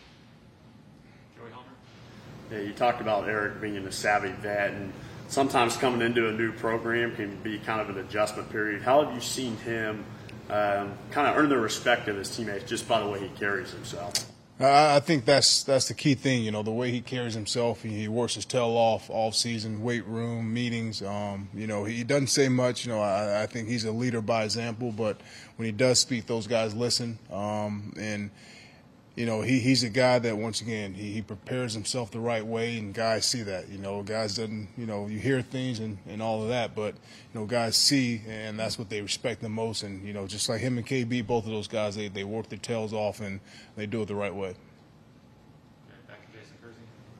Joey 1.37 1.51
Yeah, 2.51 2.67
you 2.67 2.73
talked 2.73 3.01
about 3.01 3.29
Eric 3.29 3.61
being 3.61 3.77
a 3.77 3.91
savvy 3.91 4.31
vet, 4.31 4.71
and 4.71 4.91
sometimes 5.27 5.77
coming 5.77 6.01
into 6.01 6.27
a 6.27 6.31
new 6.31 6.53
program 6.53 7.15
can 7.15 7.35
be 7.43 7.59
kind 7.59 7.79
of 7.79 7.95
an 7.95 8.03
adjustment 8.03 8.49
period. 8.49 8.81
How 8.81 9.05
have 9.05 9.13
you 9.13 9.21
seen 9.21 9.57
him 9.57 10.03
um, 10.49 10.93
kind 11.11 11.27
of 11.27 11.37
earn 11.37 11.49
the 11.49 11.57
respect 11.57 12.07
of 12.07 12.17
his 12.17 12.35
teammates 12.35 12.69
just 12.69 12.87
by 12.87 12.99
the 12.99 13.07
way 13.07 13.19
he 13.19 13.29
carries 13.29 13.71
himself? 13.71 14.13
I 14.57 15.01
think 15.01 15.25
that's 15.25 15.63
that's 15.63 15.89
the 15.89 15.93
key 15.93 16.15
thing. 16.15 16.43
You 16.43 16.51
know, 16.51 16.63
the 16.63 16.71
way 16.71 16.89
he 16.89 17.01
carries 17.01 17.33
himself. 17.33 17.83
He, 17.83 17.89
he 17.89 18.07
works 18.07 18.35
his 18.35 18.45
tail 18.45 18.69
off 18.69 19.09
off 19.09 19.35
season, 19.35 19.83
weight 19.83 20.05
room, 20.05 20.53
meetings. 20.53 21.01
Um, 21.01 21.49
you 21.53 21.67
know, 21.67 21.83
he 21.83 22.05
doesn't 22.05 22.27
say 22.27 22.47
much. 22.47 22.85
You 22.85 22.93
know, 22.93 23.01
I, 23.01 23.43
I 23.43 23.45
think 23.47 23.67
he's 23.67 23.83
a 23.83 23.91
leader 23.91 24.21
by 24.21 24.45
example. 24.45 24.93
But 24.93 25.19
when 25.57 25.65
he 25.65 25.73
does 25.73 25.99
speak, 25.99 26.27
those 26.27 26.47
guys 26.47 26.73
listen. 26.73 27.19
Um, 27.29 27.93
and 27.99 28.31
you 29.15 29.25
know, 29.25 29.41
he, 29.41 29.59
he's 29.59 29.81
a 29.83 29.89
guy 29.89 30.19
that 30.19 30.37
once 30.37 30.59
again 30.59 30.93
he, 30.93 31.13
he 31.13 31.21
prepares 31.21 31.73
himself 31.73 32.11
the 32.11 32.19
right 32.19 32.45
way, 32.45 32.77
and 32.77 32.93
guys 32.93 33.25
see 33.25 33.43
that. 33.43 33.69
You 33.69 33.77
know, 33.77 34.03
guys 34.03 34.35
doesn't 34.35 34.67
you 34.77 34.85
know 34.85 35.07
you 35.07 35.19
hear 35.19 35.41
things 35.41 35.79
and, 35.79 35.97
and 36.07 36.21
all 36.21 36.43
of 36.43 36.49
that, 36.49 36.75
but 36.75 36.95
you 36.95 37.39
know 37.39 37.45
guys 37.45 37.77
see, 37.77 38.21
and 38.27 38.59
that's 38.59 38.77
what 38.77 38.89
they 38.89 39.01
respect 39.01 39.41
the 39.41 39.49
most. 39.49 39.83
And 39.83 40.05
you 40.05 40.13
know, 40.13 40.27
just 40.27 40.49
like 40.49 40.59
him 40.59 40.77
and 40.77 40.85
KB, 40.85 41.25
both 41.25 41.45
of 41.45 41.51
those 41.51 41.69
guys, 41.69 41.95
they 41.95 42.09
they 42.09 42.25
work 42.25 42.49
their 42.49 42.59
tails 42.59 42.91
off 42.91 43.21
and 43.21 43.39
they 43.77 43.85
do 43.85 44.01
it 44.01 44.07
the 44.09 44.15
right 44.15 44.35
way. 44.35 44.53
Back 46.07 46.19
to 46.31 46.37
Jason 46.37 46.57
Kersey. 46.61 46.75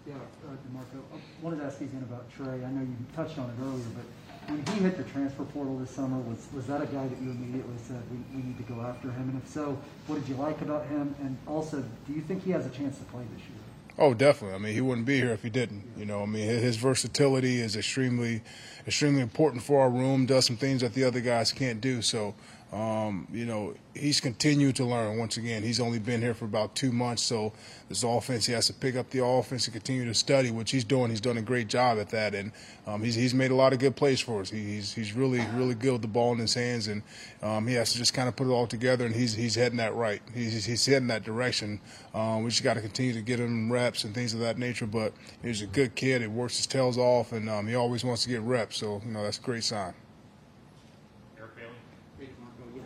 Yeah, 0.05 0.15
uh, 0.15 0.51
DeMarco, 0.51 1.01
I 1.13 1.19
wanted 1.41 1.59
to 1.59 1.65
ask 1.65 1.79
you 1.79 1.87
again 1.87 2.03
about 2.03 2.29
Tre. 2.29 2.45
I 2.45 2.71
know 2.71 2.81
you 2.81 2.95
touched 3.15 3.39
on 3.39 3.49
it 3.49 3.55
earlier, 3.61 3.85
but 3.95 4.05
when 4.47 4.65
he 4.67 4.83
hit 4.83 4.97
the 4.97 5.03
transfer 5.03 5.43
portal 5.43 5.77
this 5.77 5.91
summer, 5.91 6.17
was, 6.19 6.47
was 6.53 6.67
that 6.67 6.81
a 6.81 6.85
guy 6.85 7.07
that 7.07 7.21
you 7.21 7.31
immediately 7.31 7.75
said 7.87 8.01
we, 8.11 8.17
we 8.35 8.43
need 8.43 8.57
to 8.57 8.63
go 8.63 8.81
after 8.81 9.11
him? 9.11 9.29
And 9.29 9.41
if 9.41 9.49
so, 9.49 9.77
what 10.07 10.19
did 10.19 10.27
you 10.29 10.35
like 10.35 10.61
about 10.61 10.85
him? 10.87 11.15
And 11.21 11.37
also, 11.47 11.83
do 12.07 12.13
you 12.13 12.21
think 12.21 12.43
he 12.43 12.51
has 12.51 12.65
a 12.65 12.69
chance 12.69 12.97
to 12.97 13.03
play 13.05 13.23
this 13.33 13.41
year? 13.41 13.59
Oh, 13.97 14.13
definitely. 14.13 14.55
I 14.55 14.59
mean, 14.59 14.73
he 14.73 14.81
wouldn't 14.81 15.07
be 15.07 15.17
here 15.17 15.31
if 15.31 15.41
he 15.41 15.49
didn't. 15.49 15.83
You 15.97 16.05
know, 16.05 16.23
I 16.23 16.25
mean, 16.25 16.47
his 16.47 16.75
versatility 16.75 17.61
is 17.61 17.77
extremely, 17.77 18.41
extremely 18.85 19.21
important 19.21 19.63
for 19.63 19.81
our 19.81 19.89
room. 19.89 20.25
Does 20.25 20.45
some 20.45 20.57
things 20.57 20.81
that 20.81 20.93
the 20.93 21.05
other 21.05 21.21
guys 21.21 21.53
can't 21.53 21.79
do. 21.79 22.01
So 22.01 22.35
um, 22.73 23.27
you 23.31 23.45
know, 23.45 23.73
he's 23.93 24.19
continued 24.19 24.75
to 24.77 24.85
learn. 24.85 25.17
Once 25.17 25.37
again, 25.37 25.63
he's 25.63 25.79
only 25.79 25.99
been 25.99 26.19
here 26.19 26.33
for 26.33 26.45
about 26.45 26.75
two 26.75 26.91
months, 26.91 27.21
so 27.21 27.53
this 27.87 28.03
offense, 28.03 28.45
he 28.45 28.53
has 28.53 28.67
to 28.67 28.73
pick 28.73 28.95
up 28.95 29.09
the 29.11 29.23
offense 29.23 29.65
and 29.65 29.73
continue 29.73 30.03
to 30.05 30.13
study, 30.13 30.51
which 30.51 30.71
he's 30.71 30.83
doing. 30.83 31.09
He's 31.09 31.21
done 31.21 31.37
a 31.37 31.41
great 31.41 31.67
job 31.67 31.99
at 31.99 32.09
that, 32.09 32.33
and 32.33 32.51
um, 32.87 33.03
he's 33.03 33.15
he's 33.15 33.33
made 33.33 33.51
a 33.51 33.55
lot 33.55 33.71
of 33.71 33.79
good 33.79 33.95
plays 33.95 34.19
for 34.19 34.41
us. 34.41 34.49
He, 34.49 34.59
he's 34.61 34.93
he's 34.93 35.13
really 35.13 35.45
really 35.53 35.75
good 35.75 35.93
with 35.93 36.01
the 36.01 36.07
ball 36.07 36.33
in 36.33 36.39
his 36.39 36.53
hands, 36.53 36.87
and 36.87 37.03
um, 37.41 37.67
he 37.67 37.75
has 37.75 37.91
to 37.93 37.97
just 37.97 38.13
kind 38.13 38.27
of 38.27 38.35
put 38.35 38.47
it 38.47 38.51
all 38.51 38.67
together, 38.67 39.05
and 39.05 39.15
he's 39.15 39.33
he's 39.33 39.55
heading 39.55 39.77
that 39.77 39.93
right. 39.93 40.21
He's 40.33 40.65
he's 40.65 40.85
heading 40.85 41.07
that 41.07 41.23
direction. 41.23 41.79
Um, 42.13 42.43
we 42.43 42.49
just 42.49 42.63
got 42.63 42.73
to 42.73 42.81
continue 42.81 43.13
to 43.13 43.21
get 43.21 43.39
him 43.39 43.71
reps 43.71 44.03
and 44.03 44.13
things 44.13 44.33
of 44.33 44.39
that 44.41 44.57
nature. 44.57 44.87
But 44.87 45.13
he's 45.41 45.61
a 45.61 45.67
good 45.67 45.95
kid. 45.95 46.21
He 46.21 46.27
works 46.27 46.57
his 46.57 46.67
tails 46.67 46.97
off, 46.97 47.31
and 47.31 47.49
um, 47.49 47.67
he 47.67 47.75
always 47.75 48.03
wants 48.03 48.23
to 48.23 48.29
get 48.29 48.41
reps. 48.41 48.77
So 48.77 49.01
you 49.05 49.11
know 49.11 49.23
that's 49.23 49.37
a 49.37 49.41
great 49.41 49.63
sign. 49.63 49.93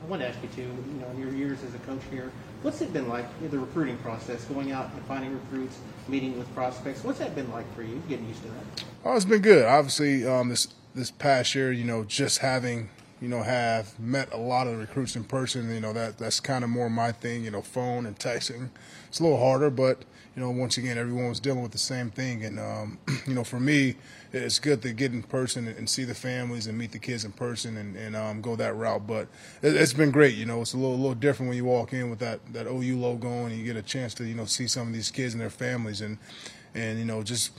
Want 0.10 0.24
to 0.24 0.28
ask 0.28 0.40
you 0.42 0.50
too, 0.50 0.62
you 0.64 1.00
know, 1.00 1.08
in 1.12 1.20
your 1.20 1.32
years 1.32 1.64
as 1.64 1.76
a 1.76 1.78
coach 1.80 2.02
here, 2.10 2.32
what's 2.64 2.82
it 2.82 2.92
been 2.92 3.08
like, 3.08 3.26
the 3.52 3.60
recruiting 3.60 3.96
process, 3.98 4.44
going 4.46 4.72
out 4.72 4.92
and 4.92 5.04
finding 5.04 5.32
recruits, 5.32 5.78
meeting 6.08 6.36
with 6.36 6.52
prospects? 6.56 7.04
What's 7.04 7.20
that 7.20 7.36
been 7.36 7.52
like 7.52 7.72
for 7.76 7.84
you, 7.84 8.02
getting 8.10 8.28
used 8.28 8.42
to 8.42 8.48
that? 8.48 8.84
Oh, 9.06 9.16
it's 9.16 9.24
been 9.24 9.44
good. 9.44 9.66
Obviously, 9.66 10.26
um, 10.26 10.50
this 10.50 10.68
this 10.96 11.12
past 11.12 11.54
year, 11.54 11.72
you 11.72 11.84
know, 11.84 12.04
just 12.04 12.40
having 12.40 12.90
you 13.22 13.28
know, 13.28 13.44
have 13.44 14.00
met 14.00 14.32
a 14.34 14.38
lot 14.38 14.68
of 14.68 14.78
recruits 14.80 15.16
in 15.16 15.24
person. 15.26 15.70
You 15.70 15.82
know, 15.82 15.94
that 15.94 16.18
that's 16.18 16.40
kind 16.40 16.64
of 16.64 16.70
more 16.70 16.90
my 16.90 17.12
thing. 17.12 17.44
You 17.44 17.52
know, 17.52 17.62
phone 17.62 18.06
and 18.06 18.18
texting. 18.18 18.70
It's 19.08 19.20
a 19.20 19.24
little 19.24 19.40
harder, 19.40 19.70
but 19.70 20.04
you 20.36 20.42
know, 20.42 20.52
once 20.52 20.78
again, 20.78 20.98
everyone 20.98 21.30
was 21.30 21.40
dealing 21.40 21.62
with 21.62 21.72
the 21.72 21.78
same 21.78 22.10
thing. 22.10 22.46
And 22.46 22.60
um, 22.60 23.00
you 23.28 23.34
know, 23.34 23.44
for 23.44 23.60
me, 23.60 23.96
it's 24.32 24.60
good 24.60 24.82
to 24.84 24.94
get 24.94 25.12
in 25.12 25.24
person 25.24 25.68
and 25.68 25.90
see 25.90 26.04
the 26.04 26.14
families 26.14 26.68
and 26.68 26.78
meet 26.78 26.92
the 26.92 27.00
kids 27.00 27.26
in 27.26 27.32
person 27.32 27.78
and, 27.78 27.96
and 27.96 28.16
um, 28.16 28.42
go 28.42 28.56
that 28.56 28.76
route. 28.76 29.08
But 29.08 29.28
it, 29.62 29.76
has 29.76 29.94
been 29.94 30.12
great. 30.12 30.36
You 30.36 30.46
know, 30.46 30.62
it's 30.62 30.74
a 30.74 30.78
little 30.78 30.98
little 30.98 31.16
different 31.16 31.50
when 31.50 31.58
you 31.58 31.66
walk 31.66 31.94
in 31.94 32.10
with 32.10 32.20
that 32.20 32.40
that 32.54 32.68
OU 32.68 32.98
logo 32.98 33.46
and 33.46 33.56
you 33.56 33.64
get 33.64 33.76
a 33.76 33.82
chance 33.82 34.14
to 34.16 34.26
you 34.26 34.36
know 34.36 34.46
see 34.46 34.68
some 34.68 34.88
of 34.88 34.94
these 34.94 35.12
kids 35.12 35.34
and 35.34 35.42
their 35.42 35.50
families 35.50 36.02
and 36.02 36.18
and 36.76 37.00
you 37.00 37.06
know 37.06 37.24
just 37.24 37.52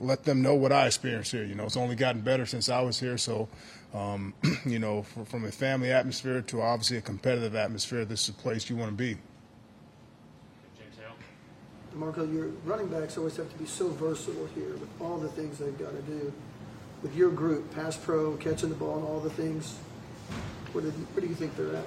let 0.00 0.24
them 0.24 0.40
know 0.40 0.54
what 0.54 0.72
I 0.72 0.86
experienced 0.86 1.30
here. 1.30 1.44
You 1.44 1.54
know, 1.54 1.64
it's 1.64 1.76
only 1.76 1.94
gotten 1.94 2.22
better 2.22 2.46
since 2.46 2.68
I 2.68 2.80
was 2.80 2.98
here. 2.98 3.18
So, 3.18 3.48
um, 3.94 4.34
you 4.64 4.78
know, 4.78 5.02
for, 5.02 5.24
from 5.24 5.44
a 5.44 5.52
family 5.52 5.92
atmosphere 5.92 6.40
to 6.42 6.62
obviously 6.62 6.96
a 6.96 7.02
competitive 7.02 7.54
atmosphere, 7.54 8.04
this 8.04 8.24
is 8.24 8.30
a 8.30 8.32
place 8.32 8.68
you 8.70 8.76
want 8.76 8.90
to 8.90 8.96
be. 8.96 9.16
Marco, 11.94 12.24
your 12.24 12.48
running 12.64 12.86
backs 12.86 13.18
always 13.18 13.36
have 13.36 13.50
to 13.50 13.58
be 13.58 13.66
so 13.66 13.88
versatile 13.88 14.48
here 14.54 14.72
with 14.74 14.88
all 15.00 15.18
the 15.18 15.28
things 15.28 15.58
they've 15.58 15.78
got 15.78 15.90
to 15.90 16.02
do. 16.02 16.32
With 17.02 17.14
your 17.16 17.30
group, 17.30 17.74
pass 17.74 17.96
pro, 17.96 18.36
catching 18.36 18.68
the 18.68 18.74
ball, 18.74 18.98
and 18.98 19.06
all 19.06 19.20
the 19.20 19.30
things, 19.30 19.76
where, 20.72 20.84
where 20.84 21.20
do 21.20 21.26
you 21.26 21.34
think 21.34 21.56
they're 21.56 21.76
at? 21.76 21.86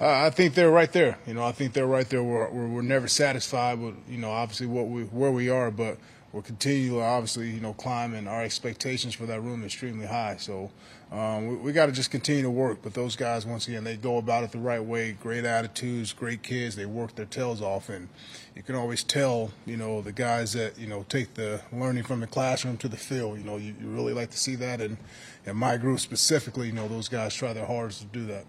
Uh, 0.00 0.26
I 0.26 0.30
think 0.30 0.54
they're 0.54 0.70
right 0.70 0.92
there. 0.92 1.18
You 1.26 1.34
know, 1.34 1.44
I 1.44 1.52
think 1.52 1.72
they're 1.72 1.86
right 1.86 2.08
there. 2.08 2.22
We're, 2.22 2.50
we're, 2.50 2.66
we're 2.66 2.82
never 2.82 3.08
satisfied 3.08 3.78
with, 3.78 3.94
you 4.08 4.18
know, 4.18 4.30
obviously 4.30 4.66
what 4.66 4.88
we 4.88 5.04
where 5.04 5.30
we 5.30 5.48
are, 5.48 5.70
but 5.70 5.98
we're 6.32 6.42
continually, 6.42 7.02
obviously, 7.02 7.50
you 7.50 7.60
know, 7.60 7.72
climbing. 7.74 8.26
Our 8.26 8.42
expectations 8.42 9.14
for 9.14 9.26
that 9.26 9.40
room 9.40 9.62
are 9.62 9.66
extremely 9.66 10.06
high. 10.06 10.36
So 10.38 10.70
um, 11.12 11.46
we, 11.46 11.54
we 11.56 11.72
got 11.72 11.86
to 11.86 11.92
just 11.92 12.10
continue 12.10 12.42
to 12.42 12.50
work. 12.50 12.78
But 12.82 12.94
those 12.94 13.16
guys, 13.16 13.46
once 13.46 13.68
again, 13.68 13.84
they 13.84 13.96
go 13.96 14.18
about 14.18 14.44
it 14.44 14.52
the 14.52 14.58
right 14.58 14.82
way. 14.82 15.12
Great 15.12 15.44
attitudes, 15.44 16.12
great 16.12 16.42
kids. 16.42 16.76
They 16.76 16.86
work 16.86 17.14
their 17.14 17.26
tails 17.26 17.62
off, 17.62 17.88
and 17.88 18.08
you 18.54 18.62
can 18.62 18.74
always 18.74 19.02
tell, 19.02 19.50
you 19.64 19.76
know, 19.76 20.00
the 20.02 20.12
guys 20.12 20.52
that 20.54 20.78
you 20.78 20.86
know 20.86 21.04
take 21.08 21.34
the 21.34 21.62
learning 21.72 22.04
from 22.04 22.20
the 22.20 22.26
classroom 22.26 22.76
to 22.78 22.88
the 22.88 22.96
field. 22.96 23.38
You 23.38 23.44
know, 23.44 23.56
you, 23.56 23.74
you 23.80 23.88
really 23.88 24.12
like 24.12 24.30
to 24.30 24.38
see 24.38 24.56
that, 24.56 24.80
and 24.80 24.96
in 25.44 25.56
my 25.56 25.76
group 25.76 26.00
specifically, 26.00 26.66
you 26.68 26.72
know, 26.72 26.88
those 26.88 27.08
guys 27.08 27.34
try 27.34 27.52
their 27.52 27.66
hardest 27.66 28.00
to 28.00 28.06
do 28.06 28.26
that 28.26 28.44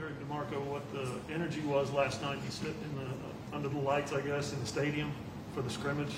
wondering, 0.00 0.14
DeMarco, 0.24 0.64
what 0.66 0.82
the 0.92 1.34
energy 1.34 1.60
was 1.62 1.90
last 1.90 2.22
night. 2.22 2.38
You 2.44 2.50
sit 2.50 2.68
in 2.68 2.96
the 2.96 3.56
under 3.56 3.68
the 3.68 3.78
lights, 3.78 4.12
I 4.12 4.20
guess, 4.20 4.52
in 4.52 4.60
the 4.60 4.66
stadium 4.66 5.12
for 5.52 5.62
the 5.62 5.70
scrimmage, 5.70 6.14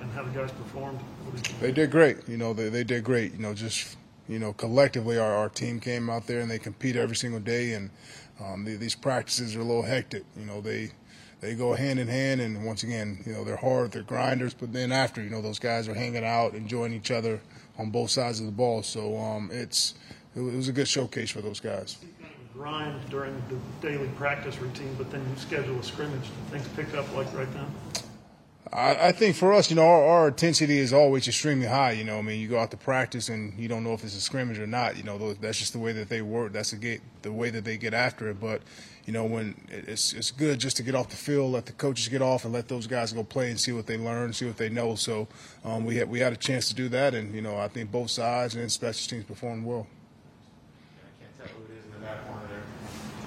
and 0.00 0.10
how 0.12 0.22
the 0.22 0.30
guys 0.30 0.50
performed. 0.52 1.00
They 1.60 1.72
did 1.72 1.90
great. 1.90 2.28
You 2.28 2.36
know, 2.36 2.52
they 2.52 2.68
they 2.68 2.84
did 2.84 3.04
great. 3.04 3.32
You 3.32 3.38
know, 3.38 3.54
just 3.54 3.96
you 4.28 4.38
know, 4.38 4.52
collectively, 4.52 5.18
our, 5.18 5.34
our 5.34 5.48
team 5.48 5.80
came 5.80 6.08
out 6.08 6.26
there 6.26 6.40
and 6.40 6.50
they 6.50 6.58
compete 6.58 6.96
every 6.96 7.16
single 7.16 7.40
day. 7.40 7.72
And 7.72 7.90
um, 8.40 8.64
the, 8.64 8.76
these 8.76 8.94
practices 8.94 9.56
are 9.56 9.60
a 9.60 9.64
little 9.64 9.82
hectic. 9.82 10.24
You 10.38 10.46
know, 10.46 10.60
they 10.60 10.92
they 11.40 11.54
go 11.54 11.74
hand 11.74 11.98
in 11.98 12.08
hand. 12.08 12.40
And 12.40 12.64
once 12.64 12.82
again, 12.82 13.22
you 13.26 13.32
know, 13.32 13.44
they're 13.44 13.56
hard, 13.56 13.92
they're 13.92 14.02
grinders. 14.02 14.54
But 14.54 14.72
then 14.72 14.92
after, 14.92 15.22
you 15.22 15.30
know, 15.30 15.42
those 15.42 15.58
guys 15.58 15.88
are 15.88 15.94
hanging 15.94 16.24
out, 16.24 16.54
enjoying 16.54 16.92
each 16.92 17.10
other 17.10 17.40
on 17.78 17.90
both 17.90 18.10
sides 18.10 18.40
of 18.40 18.46
the 18.46 18.52
ball. 18.52 18.82
So 18.82 19.18
um, 19.18 19.50
it's 19.52 19.94
it 20.36 20.40
was 20.40 20.68
a 20.68 20.72
good 20.72 20.88
showcase 20.88 21.30
for 21.30 21.40
those 21.40 21.60
guys 21.60 21.96
grind 22.60 23.00
during 23.08 23.34
the 23.48 23.56
daily 23.80 24.08
practice 24.16 24.58
routine, 24.58 24.94
but 24.98 25.10
then 25.10 25.20
you 25.20 25.40
schedule 25.40 25.78
a 25.78 25.82
scrimmage. 25.82 26.24
Do 26.24 26.58
things 26.58 26.68
pick 26.76 26.92
up 26.94 27.10
like 27.14 27.32
right 27.32 27.48
now? 27.54 27.66
I, 28.72 29.08
I 29.08 29.12
think 29.12 29.34
for 29.34 29.52
us, 29.52 29.68
you 29.68 29.76
know, 29.76 29.86
our, 29.86 30.04
our, 30.04 30.28
intensity 30.28 30.78
is 30.78 30.92
always 30.92 31.26
extremely 31.26 31.66
high. 31.66 31.92
You 31.92 32.04
know, 32.04 32.18
I 32.18 32.22
mean, 32.22 32.40
you 32.40 32.46
go 32.46 32.58
out 32.58 32.70
to 32.70 32.76
practice 32.76 33.28
and 33.28 33.58
you 33.58 33.66
don't 33.66 33.82
know 33.82 33.94
if 33.94 34.04
it's 34.04 34.16
a 34.16 34.20
scrimmage 34.20 34.60
or 34.60 34.66
not. 34.66 34.96
You 34.96 35.02
know, 35.02 35.34
that's 35.34 35.58
just 35.58 35.72
the 35.72 35.80
way 35.80 35.92
that 35.92 36.08
they 36.08 36.22
work. 36.22 36.52
That's 36.52 36.70
the, 36.70 36.76
get, 36.76 37.00
the 37.22 37.32
way 37.32 37.50
that 37.50 37.64
they 37.64 37.76
get 37.76 37.94
after 37.94 38.28
it. 38.30 38.38
But 38.40 38.62
you 39.06 39.12
know, 39.12 39.24
when 39.24 39.56
it's 39.68 40.12
it's 40.12 40.30
good 40.30 40.60
just 40.60 40.76
to 40.76 40.84
get 40.84 40.94
off 40.94 41.08
the 41.08 41.16
field, 41.16 41.52
let 41.52 41.66
the 41.66 41.72
coaches 41.72 42.06
get 42.06 42.22
off, 42.22 42.44
and 42.44 42.54
let 42.54 42.68
those 42.68 42.86
guys 42.86 43.12
go 43.12 43.24
play 43.24 43.50
and 43.50 43.58
see 43.58 43.72
what 43.72 43.86
they 43.86 43.96
learn, 43.96 44.32
see 44.32 44.46
what 44.46 44.56
they 44.56 44.68
know. 44.68 44.94
So 44.94 45.26
um, 45.64 45.84
we 45.84 45.96
had 45.96 46.08
we 46.08 46.20
had 46.20 46.32
a 46.32 46.36
chance 46.36 46.68
to 46.68 46.74
do 46.74 46.88
that, 46.90 47.12
and 47.14 47.34
you 47.34 47.42
know, 47.42 47.56
I 47.56 47.66
think 47.66 47.90
both 47.90 48.10
sides 48.10 48.54
and 48.54 48.70
special 48.70 49.08
teams 49.08 49.24
performed 49.24 49.64
well. 49.64 49.88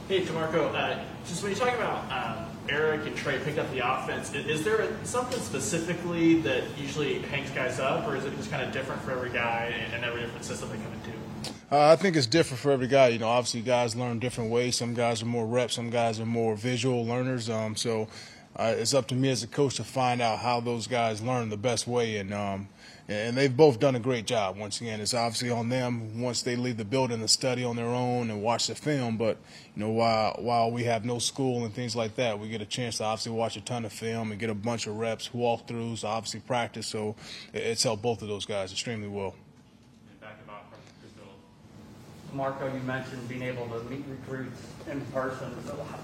Hey, 0.09 0.19
DeMarco, 0.25 0.75
uh, 0.75 0.99
just 1.25 1.41
when 1.43 1.53
you 1.53 1.57
talk 1.57 1.73
about 1.75 2.11
um, 2.11 2.45
Eric 2.67 3.07
and 3.07 3.15
Tre 3.15 3.39
picked 3.39 3.57
up 3.57 3.71
the 3.71 3.79
offense, 3.79 4.33
is, 4.33 4.61
there 4.65 4.85
something 5.05 5.39
specifically 5.39 6.41
that 6.41 6.63
usually 6.77 7.19
hangs 7.19 7.49
guys 7.51 7.79
up, 7.79 8.05
or 8.05 8.17
is 8.17 8.25
it 8.25 8.35
just 8.35 8.51
kind 8.51 8.61
of 8.61 8.73
different 8.73 9.01
for 9.03 9.11
every 9.11 9.29
guy 9.29 9.73
and 9.93 10.03
every 10.03 10.19
different 10.19 10.43
system 10.43 10.67
they 10.67 10.75
come 10.75 10.91
into? 10.91 11.53
Uh, 11.71 11.93
I 11.93 11.95
think 11.95 12.17
it's 12.17 12.27
different 12.27 12.59
for 12.59 12.71
every 12.71 12.87
guy. 12.87 13.07
You 13.07 13.19
know, 13.19 13.29
obviously 13.29 13.61
guys 13.61 13.95
learn 13.95 14.19
different 14.19 14.51
ways. 14.51 14.75
Some 14.75 14.93
guys 14.93 15.21
are 15.21 15.25
more 15.25 15.45
reps, 15.45 15.75
some 15.75 15.89
guys 15.89 16.19
are 16.19 16.25
more 16.25 16.57
visual 16.57 17.05
learners. 17.05 17.49
Um, 17.49 17.77
so 17.77 18.09
uh, 18.57 18.75
it's 18.77 18.93
up 18.93 19.07
to 19.07 19.15
me 19.15 19.29
as 19.29 19.41
a 19.43 19.47
coach 19.47 19.75
to 19.75 19.85
find 19.85 20.21
out 20.21 20.39
how 20.39 20.59
those 20.59 20.85
guys 20.85 21.21
learn 21.21 21.47
the 21.47 21.55
best 21.55 21.87
way. 21.87 22.17
And 22.17 22.33
um, 22.33 22.67
and 23.07 23.35
they've 23.35 23.55
both 23.55 23.79
done 23.79 23.95
a 23.95 23.99
great 23.99 24.25
job. 24.25 24.57
Once 24.57 24.79
again, 24.79 25.01
it's 25.01 25.13
obviously 25.13 25.49
on 25.49 25.69
them 25.69 26.21
once 26.21 26.41
they 26.41 26.55
leave 26.55 26.77
the 26.77 26.85
building 26.85 27.19
to 27.19 27.27
study 27.27 27.63
on 27.63 27.75
their 27.75 27.87
own 27.87 28.29
and 28.29 28.41
watch 28.41 28.67
the 28.67 28.75
film. 28.75 29.17
But 29.17 29.37
you 29.75 29.81
know, 29.81 29.89
while 29.89 30.35
while 30.39 30.71
we 30.71 30.85
have 30.85 31.03
no 31.03 31.19
school 31.19 31.65
and 31.65 31.73
things 31.73 31.95
like 31.95 32.15
that, 32.15 32.39
we 32.39 32.47
get 32.49 32.61
a 32.61 32.65
chance 32.65 32.97
to 32.97 33.03
obviously 33.03 33.33
watch 33.33 33.57
a 33.57 33.61
ton 33.61 33.85
of 33.85 33.91
film 33.91 34.31
and 34.31 34.39
get 34.39 34.49
a 34.49 34.55
bunch 34.55 34.87
of 34.87 34.97
reps, 34.97 35.29
walkthroughs, 35.29 36.03
obviously 36.03 36.39
practice. 36.39 36.87
So 36.87 37.15
it's 37.53 37.83
helped 37.83 38.01
both 38.01 38.21
of 38.21 38.27
those 38.27 38.45
guys 38.45 38.71
extremely 38.71 39.07
well. 39.07 39.35
Marco, 42.33 42.65
you 42.73 42.79
mentioned 42.81 43.27
being 43.29 43.43
able 43.43 43.67
to 43.67 43.79
meet 43.89 44.03
recruits 44.09 44.59
in 44.89 44.99
person. 45.11 45.51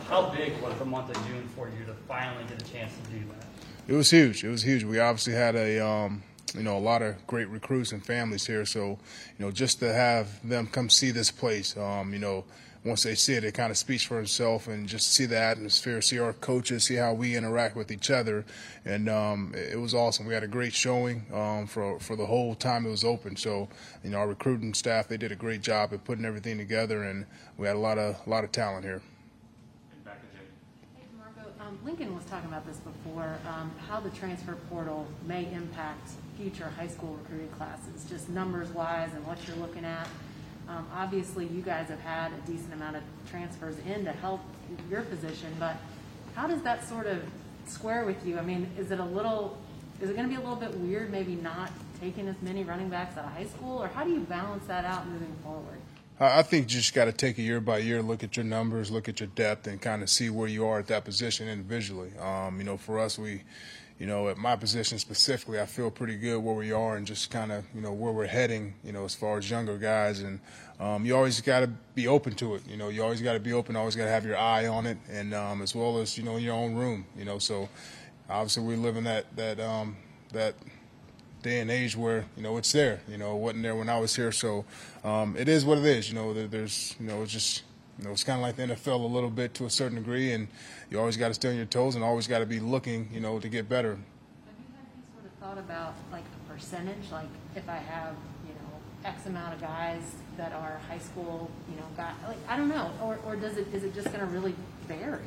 How 0.08 0.30
big 0.30 0.62
was 0.62 0.78
the 0.78 0.86
month 0.86 1.10
of 1.10 1.28
June 1.28 1.48
for 1.56 1.70
you 1.70 1.86
to 1.86 1.94
finally 2.08 2.44
get 2.44 2.62
a 2.62 2.72
chance 2.72 2.94
to 2.96 3.12
do 3.12 3.26
that? 3.30 3.48
It 3.88 3.94
was 3.94 4.12
huge. 4.12 4.44
It 4.44 4.50
was 4.50 4.62
huge. 4.62 4.84
We 4.84 5.00
obviously 5.00 5.34
had 5.34 5.56
a 5.56 5.80
um, 5.80 6.22
you 6.56 6.64
know, 6.64 6.78
a 6.78 6.80
lot 6.80 7.02
of 7.02 7.16
great 7.28 7.48
recruits 7.50 7.92
and 7.92 8.06
families 8.06 8.46
here. 8.46 8.66
So, 8.66 9.00
you 9.38 9.46
know, 9.46 9.52
just 9.52 9.80
to 9.80 9.94
have 9.94 10.48
them 10.48 10.68
come 10.68 10.90
see 10.90 11.12
this 11.12 11.32
place, 11.32 11.76
um, 11.78 12.14
you 12.14 12.20
know, 12.20 12.46
once 12.86 13.04
they 13.04 13.16
see 13.16 13.34
it, 13.34 13.44
it 13.44 13.54
kind 13.54 13.72
of 13.72 13.78
speaks 13.78 14.04
for 14.04 14.22
itself 14.22 14.68
and 14.68 14.88
just 14.88 15.14
see 15.14 15.26
the 15.26 15.38
atmosphere, 15.38 16.02
see 16.02 16.18
our 16.18 16.32
coaches, 16.32 16.86
see 16.86 16.96
how 16.96 17.14
we 17.14 17.36
interact 17.36 17.76
with 17.76 17.92
each 17.92 18.10
other. 18.10 18.46
And 18.86 19.10
um, 19.10 19.54
it, 19.54 19.78
was 19.78 19.94
awesome. 19.94 20.26
We 20.26 20.34
had 20.34 20.44
a 20.44 20.48
great 20.48 20.74
showing 20.74 21.26
um, 21.34 21.68
for, 21.68 22.00
for 22.00 22.16
the 22.16 22.26
whole 22.26 22.56
time 22.56 22.86
it 22.86 22.90
was 22.90 23.04
open. 23.04 23.36
So, 23.36 23.68
you 24.04 24.12
know, 24.12 24.20
our 24.20 24.28
recruiting 24.30 24.74
staff, 24.74 25.10
they 25.10 25.18
did 25.18 25.32
a 25.32 25.36
great 25.36 25.62
job 25.62 25.94
at 25.94 26.06
putting 26.06 26.24
everything 26.24 26.58
together 26.58 27.04
and 27.04 27.26
we 27.58 27.68
had 27.68 27.76
a 27.76 27.80
lot 27.80 27.98
of, 27.98 28.16
a 28.26 28.30
lot 28.30 28.46
of 28.46 28.52
talent 28.52 28.86
here. 28.86 29.02
Um, 31.60 31.78
Lincoln 31.84 32.16
was 32.16 32.26
talking 32.26 32.48
about 32.48 32.66
this 32.66 32.78
before, 32.78 33.38
um, 33.48 33.72
how 33.88 34.00
the 34.00 34.10
transfer 34.10 34.56
portal 34.72 35.06
may 35.28 35.52
impact 35.54 36.10
future 36.39 36.71
high 36.78 36.88
school 36.88 37.17
recruiting 37.21 37.49
classes, 37.49 38.06
just 38.10 38.30
numbers 38.30 38.69
wise 38.69 39.10
and 39.13 39.25
what 39.28 39.38
you're 39.45 39.58
looking 39.58 39.84
at. 39.84 40.08
Um, 40.69 40.88
obviously, 40.95 41.47
you 41.47 41.62
guys 41.62 41.89
have 41.89 41.99
had 41.99 42.32
a 42.32 42.49
decent 42.49 42.73
amount 42.73 42.95
of 42.95 43.04
transfers 43.30 43.75
in 43.86 44.06
to 44.06 44.12
help 44.12 44.39
your 44.89 45.02
position, 45.02 45.54
but 45.60 45.75
how 46.36 46.47
does 46.47 46.62
that 46.62 46.88
sort 46.88 47.08
of 47.08 47.21
square 47.65 48.06
with 48.06 48.25
you? 48.25 48.38
I 48.38 48.41
mean, 48.41 48.69
is 48.78 48.91
it 48.91 48.99
a 48.99 49.06
little, 49.06 49.58
is 49.99 50.10
it 50.10 50.15
going 50.15 50.30
to 50.30 50.34
be 50.34 50.41
a 50.41 50.43
little 50.47 50.56
bit 50.56 50.73
weird, 50.78 51.12
maybe 51.12 51.36
not 51.36 51.71
taking 51.99 52.28
as 52.30 52.36
many 52.41 52.63
running 52.63 52.88
backs 52.88 53.17
out 53.17 53.25
of 53.25 53.32
high 53.32 53.47
school, 53.47 53.82
or 53.82 53.88
how 53.89 54.06
do 54.06 54.12
you 54.12 54.21
balance 54.21 54.65
that 54.67 54.86
out 54.86 55.08
moving 55.10 55.36
forward? 55.43 55.79
I 56.22 56.42
think 56.42 56.64
you 56.64 56.80
just 56.80 56.94
got 56.94 57.06
to 57.06 57.14
take 57.14 57.38
a 57.38 57.42
year 57.42 57.62
by 57.62 57.78
year, 57.78 58.02
look 58.02 58.26
at 58.26 58.36
your 58.36 58.44
numbers, 58.44 58.92
look 58.92 59.08
at 59.08 59.22
your 59.22 59.28
depth, 59.36 59.68
and 59.68 59.82
kind 59.82 60.04
of 60.04 60.10
see 60.10 60.30
where 60.30 60.50
you 60.50 60.66
are 60.66 60.80
at 60.80 60.88
that 60.88 61.06
position 61.06 61.48
individually. 61.48 62.12
Um, 62.18 62.58
you 62.60 62.66
know, 62.66 62.76
for 62.76 63.00
us, 63.00 63.18
we, 63.18 63.44
you 64.00 64.06
know, 64.06 64.28
at 64.28 64.38
my 64.38 64.58
position 64.58 65.00
specifically, 65.00 65.62
I 65.62 65.66
feel 65.66 65.90
pretty 65.90 66.18
good 66.18 66.40
where 66.40 66.56
we 66.56 66.74
are 66.74 66.98
and 66.98 67.08
just 67.08 67.32
kind 67.32 67.54
of, 67.54 67.64
you 67.74 67.80
know, 67.80 67.94
where 67.94 68.12
we're 68.12 68.28
heading, 68.28 68.74
you 68.84 68.92
know, 68.92 69.06
as 69.06 69.16
far 69.16 69.38
as 69.38 69.50
younger 69.50 69.78
guys. 69.78 70.20
And 70.20 70.42
um, 70.82 71.06
you 71.06 71.16
always 71.16 71.40
got 71.40 71.62
to 71.62 71.68
be 71.96 72.10
open 72.10 72.34
to 72.36 72.56
it. 72.56 72.68
You 72.68 72.76
know, 72.76 72.90
you 72.90 73.02
always 73.02 73.22
got 73.22 73.34
to 73.34 73.40
be 73.40 73.54
open, 73.54 73.78
always 73.78 73.96
got 73.96 74.04
to 74.06 74.12
have 74.12 74.26
your 74.26 74.38
eye 74.38 74.68
on 74.68 74.88
it, 74.88 74.98
and 75.10 75.34
um, 75.34 75.62
as 75.62 75.74
well 75.74 76.00
as, 76.00 76.18
you 76.18 76.26
know, 76.26 76.36
in 76.36 76.44
your 76.44 76.56
own 76.56 76.76
room, 76.76 77.06
you 77.18 77.24
know. 77.24 77.40
So 77.40 77.70
obviously, 78.30 78.64
we 78.64 78.76
live 78.76 78.98
in 78.98 79.06
that, 79.06 79.34
that, 79.38 79.62
um, 79.62 79.96
that, 80.34 80.56
day 81.41 81.60
and 81.60 81.71
age 81.71 81.95
where 81.95 82.25
you 82.36 82.43
know 82.43 82.58
it's 82.58 82.71
there. 82.71 83.02
You 83.08 83.17
know, 83.17 83.36
it 83.36 83.39
wasn't 83.39 83.63
there 83.63 83.75
when 83.75 83.89
I 83.89 83.99
was 83.99 84.15
here, 84.15 84.32
so 84.32 84.65
um, 85.04 85.36
it 85.38 85.47
is 85.47 85.65
what 85.65 85.78
it 85.78 85.86
is. 85.86 86.10
You 86.10 86.15
know, 86.15 86.34
there's 86.34 86.95
you 86.99 87.08
know 87.08 87.23
it's 87.23 87.32
just 87.32 87.63
you 87.97 88.06
know 88.06 88.12
it's 88.12 88.23
kind 88.23 88.39
of 88.39 88.43
like 88.43 88.56
the 88.56 88.73
NFL 88.73 89.04
a 89.04 89.08
little 89.08 89.30
bit 89.30 89.54
to 89.56 89.65
a 89.65 89.69
certain 89.69 89.97
degree, 89.97 90.34
and 90.34 90.47
you 90.89 90.99
always 90.99 91.17
got 91.17 91.30
to 91.30 91.34
stay 91.34 91.49
on 91.49 91.56
your 91.56 91.65
toes 91.65 91.95
and 91.95 92.04
always 92.04 92.28
got 92.28 92.39
to 92.39 92.45
be 92.45 92.60
looking, 92.60 93.10
you 93.13 93.19
know, 93.19 93.39
to 93.39 93.49
get 93.49 93.69
better. 93.69 93.91
Have 93.91 93.99
you 94.58 94.73
sort 95.13 95.25
of 95.25 95.32
thought 95.39 95.58
about 95.58 95.95
like 96.12 96.23
a 96.23 96.54
percentage, 96.54 97.12
like 97.12 97.30
if 97.56 97.67
I 97.69 97.78
have 97.78 98.15
you 98.45 98.54
know 98.54 99.10
X 99.10 99.25
amount 99.25 99.54
of 99.54 99.62
guys 99.62 100.02
that 100.38 100.54
are 100.54 100.80
high 100.88 100.99
school, 100.99 101.49
you 101.69 101.78
know, 101.78 101.88
guys, 101.97 102.13
like 102.28 102.38
I 102.47 102.58
don't 102.58 102.69
know, 102.69 102.91
or 103.02 103.19
or 103.25 103.36
does 103.36 103.58
it 103.58 103.67
is 103.73 103.84
it 103.84 103.93
just 103.93 104.08
going 104.08 104.19
to 104.19 104.25
really 104.25 104.56
vary? 104.88 105.19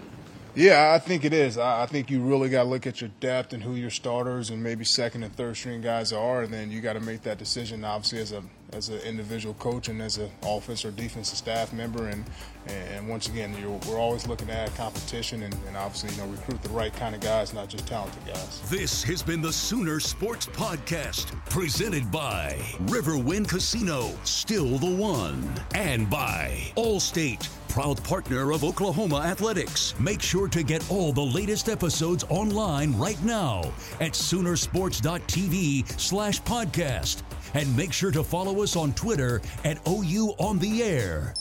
Yeah, 0.54 0.92
I 0.94 0.98
think 0.98 1.24
it 1.24 1.32
is. 1.32 1.56
I, 1.56 1.86
think 1.86 2.10
you 2.10 2.20
really 2.20 2.50
got 2.50 2.64
to 2.64 2.68
look 2.68 2.86
at 2.86 3.00
your 3.00 3.10
depth 3.20 3.54
and 3.54 3.62
who 3.62 3.74
your 3.74 3.90
starters 3.90 4.50
and 4.50 4.62
maybe 4.62 4.84
second 4.84 5.22
and 5.22 5.34
third 5.34 5.56
string 5.56 5.80
guys 5.80 6.12
are, 6.12 6.42
and 6.42 6.52
then 6.52 6.70
you 6.70 6.82
got 6.82 6.92
to 6.92 7.00
make 7.00 7.22
that 7.22 7.38
decision. 7.38 7.84
Obviously, 7.84 8.18
as 8.20 8.32
a 8.32 8.42
as 8.72 8.88
an 8.88 9.00
individual 9.00 9.54
coach 9.54 9.88
and 9.88 10.00
as 10.00 10.16
an 10.16 10.30
offense 10.42 10.82
or 10.84 10.90
defensive 10.90 11.36
staff 11.36 11.72
member, 11.72 12.08
and 12.08 12.24
and 12.66 13.08
once 13.08 13.28
again, 13.28 13.54
we're 13.88 13.98
always 13.98 14.26
looking 14.26 14.50
at 14.50 14.74
competition 14.76 15.42
and, 15.42 15.56
and 15.66 15.76
obviously 15.76 16.10
you 16.10 16.16
know 16.18 16.28
recruit 16.28 16.62
the 16.62 16.68
right 16.70 16.94
kind 16.94 17.14
of 17.14 17.20
guys, 17.22 17.54
not 17.54 17.68
just 17.68 17.86
talented 17.86 18.24
guys. 18.26 18.60
This 18.70 19.02
has 19.04 19.22
been 19.22 19.40
the 19.40 19.52
Sooner 19.52 20.00
Sports 20.00 20.46
Podcast, 20.46 21.32
presented 21.48 22.10
by 22.10 22.56
Riverwind 22.84 23.48
Casino, 23.48 24.10
still 24.24 24.78
the 24.78 24.94
one, 24.94 25.50
and 25.74 26.08
by 26.10 26.72
Allstate 26.76 27.48
proud 27.72 28.04
partner 28.04 28.52
of 28.52 28.64
Oklahoma 28.64 29.16
Athletics. 29.20 29.94
Make 29.98 30.20
sure 30.20 30.46
to 30.46 30.62
get 30.62 30.84
all 30.90 31.10
the 31.10 31.22
latest 31.22 31.70
episodes 31.70 32.22
online 32.28 32.94
right 32.98 33.20
now 33.24 33.62
at 33.98 34.12
Soonersports.tv 34.12 35.98
slash 35.98 36.42
podcast. 36.42 37.22
And 37.54 37.74
make 37.74 37.94
sure 37.94 38.10
to 38.10 38.22
follow 38.22 38.62
us 38.62 38.76
on 38.76 38.92
Twitter 38.92 39.40
at 39.64 39.78
OU 39.88 40.34
On 40.38 40.58
The 40.58 40.82
Air. 40.82 41.32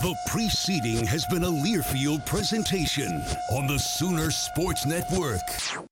The 0.00 0.16
preceding 0.28 1.04
has 1.04 1.26
been 1.26 1.44
a 1.44 1.48
Learfield 1.48 2.24
presentation 2.24 3.12
on 3.52 3.66
the 3.66 3.78
Sooner 3.78 4.30
Sports 4.30 4.86
Network. 4.86 5.86